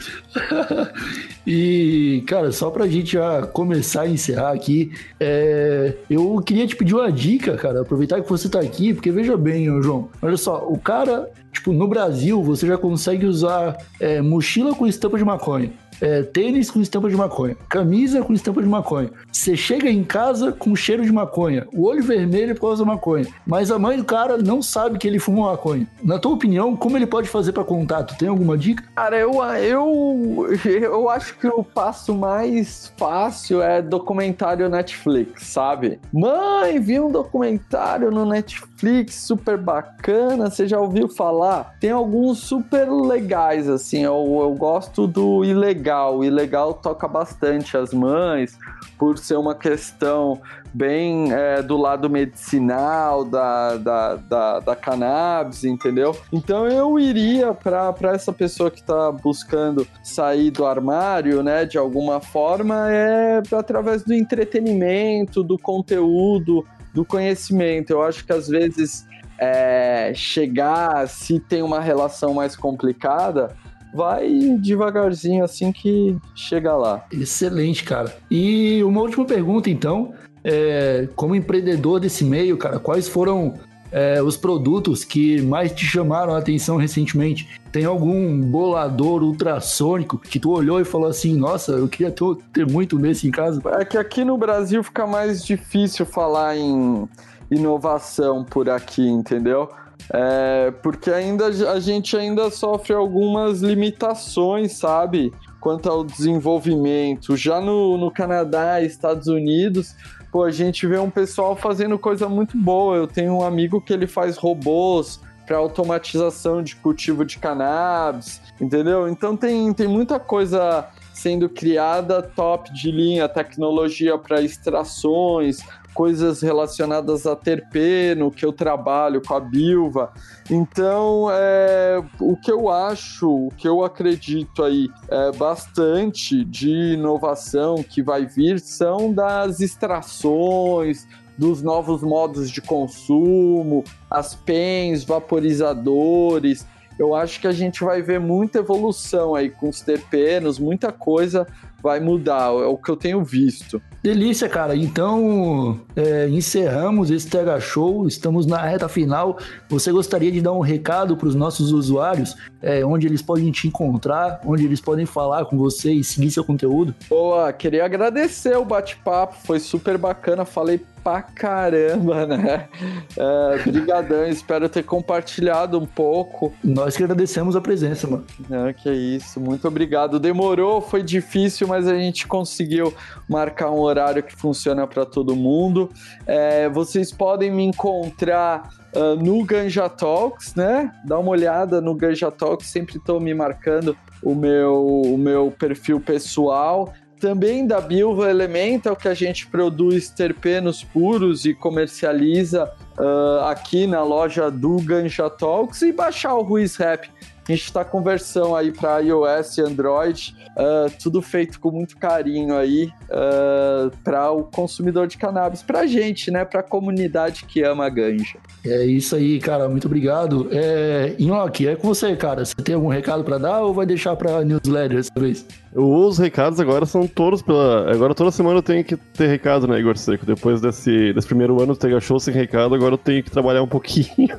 E, 1.45 2.23
cara, 2.27 2.51
só 2.51 2.69
pra 2.69 2.87
gente 2.87 3.13
já 3.13 3.43
começar 3.47 4.01
a 4.01 4.09
encerrar 4.09 4.51
aqui, 4.51 4.91
é, 5.19 5.93
eu 6.09 6.41
queria 6.45 6.65
te 6.67 6.75
pedir 6.75 6.95
uma 6.95 7.11
dica, 7.11 7.55
cara, 7.55 7.81
aproveitar 7.81 8.21
que 8.21 8.29
você 8.29 8.49
tá 8.49 8.59
aqui, 8.59 8.93
porque 8.93 9.11
veja 9.11 9.37
bem, 9.37 9.65
João, 9.81 10.09
olha 10.21 10.37
só, 10.37 10.65
o 10.67 10.77
cara, 10.77 11.29
tipo, 11.51 11.71
no 11.71 11.87
Brasil, 11.87 12.41
você 12.41 12.65
já 12.67 12.77
consegue 12.77 13.25
usar 13.25 13.77
é, 13.99 14.21
mochila 14.21 14.73
com 14.73 14.87
estampa 14.87 15.17
de 15.17 15.23
maconha. 15.25 15.71
é, 16.01 16.23
tênis 16.23 16.69
com 16.69 16.81
estampa 16.81 17.09
de 17.09 17.15
maconha, 17.15 17.55
camisa 17.69 18.21
com 18.21 18.33
estampa 18.33 18.61
de 18.61 18.67
maconha. 18.67 19.09
Você 19.31 19.55
chega 19.55 19.89
em 19.89 20.03
casa 20.03 20.51
com 20.51 20.75
cheiro 20.75 21.05
de 21.05 21.11
maconha, 21.11 21.65
o 21.73 21.85
olho 21.85 22.03
vermelho 22.03 22.53
por 22.53 22.67
causa 22.67 22.83
da 22.83 22.91
maconha, 22.91 23.25
mas 23.47 23.71
a 23.71 23.79
mãe 23.79 23.97
do 23.97 24.03
cara 24.03 24.37
não 24.37 24.61
sabe 24.61 24.97
que 24.97 25.07
ele 25.07 25.19
fuma 25.19 25.51
maconha. 25.51 25.87
Na 26.03 26.19
tua 26.19 26.33
opinião, 26.33 26.75
como 26.75 26.97
ele 26.97 27.07
pode 27.07 27.29
fazer 27.29 27.53
pra 27.53 27.63
contato? 27.63 28.17
Tem 28.17 28.27
alguma 28.27 28.57
dica? 28.57 28.83
Cara, 28.93 29.17
eu, 29.17 29.41
eu, 29.41 30.47
eu 30.65 31.09
acho 31.09 31.34
que 31.39 31.47
o 31.47 31.63
passo 31.63 32.13
mais 32.13 32.91
fácil 32.97 33.61
é 33.61 33.81
documentário 33.81 34.69
Netflix, 34.69 35.47
sabe? 35.47 35.99
Mãe, 36.11 36.79
vi 36.79 36.99
um 36.99 37.11
documentário 37.11 38.11
no 38.11 38.25
Netflix 38.25 39.15
super 39.15 39.57
bacana, 39.57 40.49
você 40.49 40.67
já 40.67 40.79
ouviu 40.79 41.07
falar? 41.07 41.75
Tem 41.79 41.91
alguns 41.91 42.39
super 42.39 42.89
legais, 42.89 43.69
assim, 43.69 44.03
eu, 44.03 44.13
eu 44.41 44.53
gosto 44.53 45.07
do 45.07 45.43
Ilegal. 45.43 46.19
O 46.19 46.23
Ilegal 46.23 46.73
toca 46.73 47.07
bastante 47.07 47.77
as 47.77 47.93
mães, 47.93 48.57
por 48.97 49.17
ser 49.17 49.35
uma 49.35 49.55
questão 49.55 50.41
bem 50.73 51.31
é, 51.31 51.61
do 51.61 51.77
lado 51.77 52.09
medicinal 52.09 53.23
da, 53.23 53.77
da, 53.77 54.15
da, 54.15 54.59
da, 54.59 54.75
cannabis, 54.75 55.63
entendeu? 55.63 56.15
Então 56.31 56.67
eu 56.67 56.99
iria 56.99 57.53
para 57.53 58.13
essa 58.13 58.33
pessoa 58.33 58.69
que 58.69 58.81
está 58.81 59.11
buscando 59.11 59.87
sair 60.03 60.51
do 60.51 60.65
armário, 60.65 61.41
né, 61.41 61.65
de 61.65 61.77
alguma 61.77 62.19
forma, 62.19 62.91
é 62.91 63.41
através 63.53 64.03
do 64.03 64.13
entretenimento, 64.13 65.43
do 65.43 65.57
conteúdo, 65.57 66.65
do 66.93 67.05
conhecimento. 67.05 67.91
Eu 67.91 68.01
acho 68.01 68.25
que 68.25 68.33
às 68.33 68.47
vezes 68.47 69.05
é, 69.37 70.13
chegar, 70.15 71.07
se 71.07 71.39
tem 71.39 71.61
uma 71.61 71.79
relação 71.79 72.33
mais 72.33 72.55
complicada, 72.55 73.55
vai 73.95 74.57
devagarzinho 74.59 75.43
assim 75.43 75.71
que 75.71 76.17
chega 76.35 76.75
lá. 76.75 77.05
Excelente, 77.11 77.83
cara. 77.83 78.15
E 78.29 78.83
uma 78.83 79.01
última 79.01 79.25
pergunta, 79.25 79.69
então. 79.69 80.13
É, 80.43 81.07
como 81.15 81.33
empreendedor 81.33 81.99
desse 81.99 82.23
meio, 82.23 82.55
cara, 82.55 82.77
quais 82.77 83.07
foram 83.07 83.55
é, 83.91 84.21
os 84.21 84.37
produtos 84.37 85.03
que 85.03 85.41
mais 85.41 85.71
te 85.71 85.85
chamaram 85.85 86.35
a 86.35 86.37
atenção 86.37 86.77
recentemente? 86.77 87.59
Tem 87.71 87.83
algum 87.83 88.41
bolador 88.41 89.23
ultrassônico 89.23 90.19
que 90.19 90.37
tu 90.37 90.51
olhou 90.51 90.79
e 90.79 90.85
falou 90.85 91.07
assim, 91.07 91.35
nossa, 91.35 91.71
eu 91.71 91.87
queria 91.87 92.11
ter, 92.11 92.35
ter 92.53 92.67
muito 92.67 92.99
desse 92.99 93.27
em 93.27 93.31
casa? 93.31 93.59
É 93.79 93.83
que 93.83 93.97
aqui 93.97 94.23
no 94.23 94.37
Brasil 94.37 94.83
fica 94.83 95.07
mais 95.07 95.43
difícil 95.43 96.05
falar 96.05 96.55
em 96.55 97.09
inovação 97.49 98.43
por 98.43 98.69
aqui, 98.69 99.07
entendeu? 99.07 99.69
É, 100.13 100.71
porque 100.83 101.09
ainda 101.09 101.47
a 101.47 101.79
gente 101.79 102.15
ainda 102.15 102.49
sofre 102.49 102.93
algumas 102.93 103.61
limitações, 103.61 104.73
sabe? 104.73 105.33
Quanto 105.59 105.89
ao 105.89 106.03
desenvolvimento. 106.03 107.35
Já 107.35 107.59
no, 107.59 107.97
no 107.97 108.11
Canadá 108.11 108.81
e 108.81 108.85
Estados 108.85 109.27
Unidos, 109.27 109.95
pô, 110.31 110.43
a 110.43 110.51
gente 110.51 110.85
vê 110.85 110.99
um 110.99 111.09
pessoal 111.09 111.55
fazendo 111.55 111.97
coisa 111.97 112.29
muito 112.29 112.57
boa. 112.57 112.95
Eu 112.95 113.07
tenho 113.07 113.33
um 113.37 113.43
amigo 113.43 113.81
que 113.81 113.91
ele 113.91 114.05
faz 114.05 114.37
robôs 114.37 115.19
para 115.45 115.57
automatização 115.57 116.61
de 116.61 116.75
cultivo 116.75 117.23
de 117.23 117.37
cannabis, 117.37 118.41
entendeu? 118.59 119.07
Então 119.07 119.37
tem, 119.37 119.71
tem 119.73 119.87
muita 119.87 120.19
coisa 120.19 120.87
sendo 121.13 121.47
criada 121.47 122.21
top 122.21 122.73
de 122.73 122.91
linha, 122.91 123.29
tecnologia 123.29 124.17
para 124.17 124.41
extrações, 124.41 125.59
coisas 125.95 126.41
relacionadas 126.41 127.25
a 127.25 127.37
terpeno, 127.37 128.29
que 128.29 128.45
eu 128.45 128.51
trabalho 128.51 129.21
com 129.21 129.33
a 129.33 129.39
Bilva. 129.39 130.11
Então, 130.51 131.29
é, 131.31 132.03
o 132.19 132.35
que 132.35 132.51
eu 132.51 132.69
acho, 132.69 133.47
o 133.47 133.49
que 133.57 133.65
eu 133.65 133.83
acredito 133.83 134.61
aí 134.61 134.89
é, 135.07 135.31
bastante 135.31 136.43
de 136.43 136.93
inovação 136.93 137.81
que 137.81 138.03
vai 138.03 138.25
vir 138.25 138.59
são 138.59 139.13
das 139.13 139.61
extrações, 139.61 141.07
dos 141.37 141.61
novos 141.61 142.01
modos 142.01 142.51
de 142.51 142.61
consumo, 142.61 143.81
as 144.11 144.35
pens, 144.35 145.05
vaporizadores. 145.05 146.67
Eu 146.99 147.15
acho 147.15 147.39
que 147.39 147.47
a 147.47 147.51
gente 147.53 147.83
vai 147.83 148.01
ver 148.01 148.19
muita 148.19 148.59
evolução 148.59 149.33
aí 149.33 149.49
com 149.49 149.69
os 149.69 149.81
terpenos, 149.81 150.59
muita 150.59 150.91
coisa 150.91 151.47
vai 151.85 151.99
mudar, 151.99 152.47
é 152.47 152.65
o 152.65 152.75
que 152.75 152.89
eu 152.89 152.97
tenho 152.97 153.23
visto. 153.23 153.79
Delícia, 154.01 154.49
cara. 154.49 154.75
Então, 154.75 155.79
é, 155.95 156.27
encerramos 156.27 157.11
esse 157.11 157.29
TH 157.29 157.59
Show. 157.59 158.07
Estamos 158.07 158.47
na 158.47 158.57
reta 158.57 158.89
final. 158.89 159.37
Você 159.69 159.91
gostaria 159.91 160.31
de 160.31 160.41
dar 160.41 160.51
um 160.51 160.61
recado 160.61 161.15
para 161.15 161.27
os 161.27 161.35
nossos 161.35 161.71
usuários? 161.71 162.35
É, 162.59 162.83
onde 162.83 163.05
eles 163.05 163.21
podem 163.21 163.51
te 163.51 163.67
encontrar? 163.67 164.41
Onde 164.43 164.65
eles 164.65 164.81
podem 164.81 165.05
falar 165.05 165.45
com 165.45 165.59
você 165.59 165.93
e 165.93 166.03
seguir 166.03 166.31
seu 166.31 166.43
conteúdo? 166.43 166.95
Boa, 167.07 167.53
queria 167.53 167.85
agradecer 167.85 168.57
o 168.57 168.65
bate-papo. 168.65 169.35
Foi 169.45 169.59
super 169.59 169.95
bacana. 169.95 170.43
Falei 170.43 170.81
pra 171.05 171.21
caramba, 171.21 172.25
né? 172.25 172.67
É, 173.15 173.59
brigadão. 173.59 174.27
Espero 174.27 174.67
ter 174.67 174.81
compartilhado 174.81 175.79
um 175.79 175.85
pouco. 175.85 176.51
Nós 176.63 176.97
que 176.97 177.03
agradecemos 177.03 177.55
a 177.55 177.61
presença, 177.61 178.07
mano. 178.07 178.25
Não, 178.49 178.73
que 178.73 178.89
isso. 178.89 179.39
Muito 179.39 179.67
obrigado. 179.67 180.19
Demorou, 180.19 180.81
foi 180.81 181.03
difícil, 181.03 181.67
mas 181.67 181.87
a 181.87 181.95
gente 181.95 182.25
conseguiu 182.25 182.91
marcar 183.29 183.69
um 183.69 183.79
horário 183.79 184.23
que 184.23 184.35
funciona 184.35 184.87
para 184.87 185.05
todo 185.05 185.35
mundo. 185.35 185.91
É, 186.25 186.67
vocês 186.69 187.11
podem 187.11 187.51
me 187.51 187.63
encontrar 187.63 188.67
uh, 188.95 189.15
no 189.15 189.45
Ganja 189.45 189.87
Talks, 189.87 190.55
né? 190.55 190.91
Dá 191.05 191.19
uma 191.19 191.29
olhada 191.29 191.79
no 191.79 191.93
Ganja 191.93 192.31
Talks, 192.31 192.65
sempre 192.65 192.97
estou 192.97 193.19
me 193.19 193.31
marcando 193.31 193.95
o 194.23 194.33
meu, 194.33 195.03
o 195.03 195.17
meu 195.19 195.53
perfil 195.55 195.99
pessoal. 195.99 196.91
Também 197.25 197.65
da 197.65 197.81
Bilva 197.81 198.29
Elemental, 198.29 198.95
que 198.95 199.07
a 199.07 199.13
gente 199.15 199.47
produz 199.47 200.09
terpenos 200.11 200.83
puros 200.83 201.43
e 201.43 201.55
comercializa 201.55 202.71
uh, 202.99 203.45
aqui 203.45 203.87
na 203.87 204.03
loja 204.03 204.51
do 204.51 204.77
Ganja 204.77 205.27
Talks 205.27 205.81
e 205.81 205.91
baixar 205.91 206.35
o 206.35 206.43
Ruiz 206.43 206.75
Rap. 206.75 207.09
A 207.47 207.51
gente 207.51 207.63
está 207.63 207.85
com 207.85 208.01
versão 208.01 208.55
aí 208.55 208.71
para 208.71 208.99
iOS 208.99 209.59
e 209.59 209.61
Android, 209.61 210.35
uh, 210.57 210.91
tudo 211.01 211.21
feito 211.21 211.59
com 211.59 211.69
muito 211.69 211.95
carinho 211.95 212.57
aí 212.57 212.91
uh, 213.09 213.95
para 214.03 214.31
o 214.31 214.43
consumidor 214.45 215.05
de 215.05 215.15
cannabis, 215.17 215.61
para 215.61 215.81
a 215.81 215.87
gente, 215.87 216.31
né? 216.31 216.43
Para 216.43 216.61
a 216.61 216.63
comunidade 216.63 217.45
que 217.45 217.61
ama 217.61 217.85
a 217.85 217.89
ganja. 217.89 218.39
É 218.65 218.83
isso 218.83 219.15
aí, 219.15 219.39
cara. 219.39 219.69
Muito 219.69 219.85
obrigado. 219.85 220.47
É, 220.51 221.13
Inhoque, 221.19 221.67
é 221.67 221.75
com 221.75 221.87
você, 221.87 222.15
cara. 222.15 222.43
Você 222.43 222.55
tem 222.55 222.73
algum 222.73 222.87
recado 222.87 223.23
para 223.23 223.37
dar 223.37 223.61
ou 223.61 223.73
vai 223.73 223.85
deixar 223.85 224.15
para 224.15 224.43
newsletter 224.43 224.97
dessa 224.97 225.11
vez? 225.15 225.45
Os 225.77 226.17
recados 226.17 226.57
agora 226.57 226.85
são 226.85 227.05
todos 227.05 227.41
pela. 227.41 227.91
Agora 227.91 228.15
toda 228.15 228.31
semana 228.31 228.59
eu 228.59 228.63
tenho 228.63 228.81
que 228.81 228.95
ter 228.95 229.27
recado, 229.27 229.67
né, 229.67 229.77
Igor 229.77 229.97
Seco? 229.97 230.25
Depois 230.25 230.61
desse, 230.61 231.11
desse 231.11 231.27
primeiro 231.27 231.61
ano 231.61 231.73
do 231.73 231.77
Tega 231.77 231.99
Show 231.99 232.17
sem 232.17 232.33
recado, 232.33 232.73
agora 232.73 232.93
eu 232.93 232.97
tenho 232.97 233.21
que 233.21 233.29
trabalhar 233.29 233.61
um 233.61 233.67
pouquinho. 233.67 234.37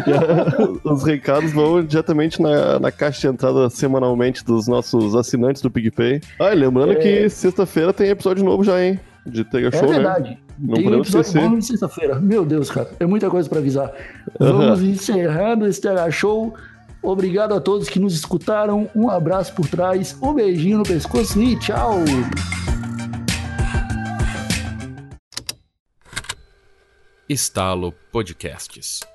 Os 0.82 1.04
recados 1.04 1.52
vão 1.52 1.84
diretamente 1.84 2.23
na, 2.40 2.78
na 2.78 2.92
caixa 2.92 3.20
de 3.20 3.26
entrada 3.28 3.68
semanalmente 3.70 4.44
dos 4.44 4.66
nossos 4.66 5.14
assinantes 5.14 5.62
do 5.62 5.70
PicPay. 5.70 6.20
Ah, 6.40 6.52
e 6.52 6.56
lembrando 6.56 6.92
é... 6.92 6.96
que 6.96 7.28
sexta-feira 7.28 7.92
tem 7.92 8.08
episódio 8.08 8.44
novo 8.44 8.64
já, 8.64 8.82
hein? 8.82 8.98
De 9.26 9.42
Tega 9.44 9.70
Show, 9.70 9.84
é 9.84 9.92
verdade. 9.94 10.30
Né? 10.30 10.38
Não 10.58 10.74
tem 10.74 10.88
um 10.88 11.00
episódio 11.00 11.20
esquecer. 11.20 11.48
bom 11.48 11.58
de 11.58 11.66
sexta-feira. 11.66 12.20
Meu 12.20 12.44
Deus, 12.44 12.70
cara. 12.70 12.90
É 13.00 13.06
muita 13.06 13.30
coisa 13.30 13.48
para 13.48 13.58
avisar. 13.58 13.92
Vamos 14.38 14.82
encerrando 14.82 15.66
esse 15.66 15.80
Tega 15.80 16.10
Show. 16.10 16.54
Obrigado 17.02 17.52
a 17.54 17.60
todos 17.60 17.88
que 17.88 18.00
nos 18.00 18.14
escutaram. 18.14 18.88
Um 18.94 19.10
abraço 19.10 19.54
por 19.54 19.68
trás, 19.68 20.16
um 20.22 20.32
beijinho 20.32 20.78
no 20.78 20.84
pescoço 20.84 21.40
e 21.42 21.58
tchau! 21.58 21.98
Estalo 27.28 27.92
Podcasts. 28.12 29.13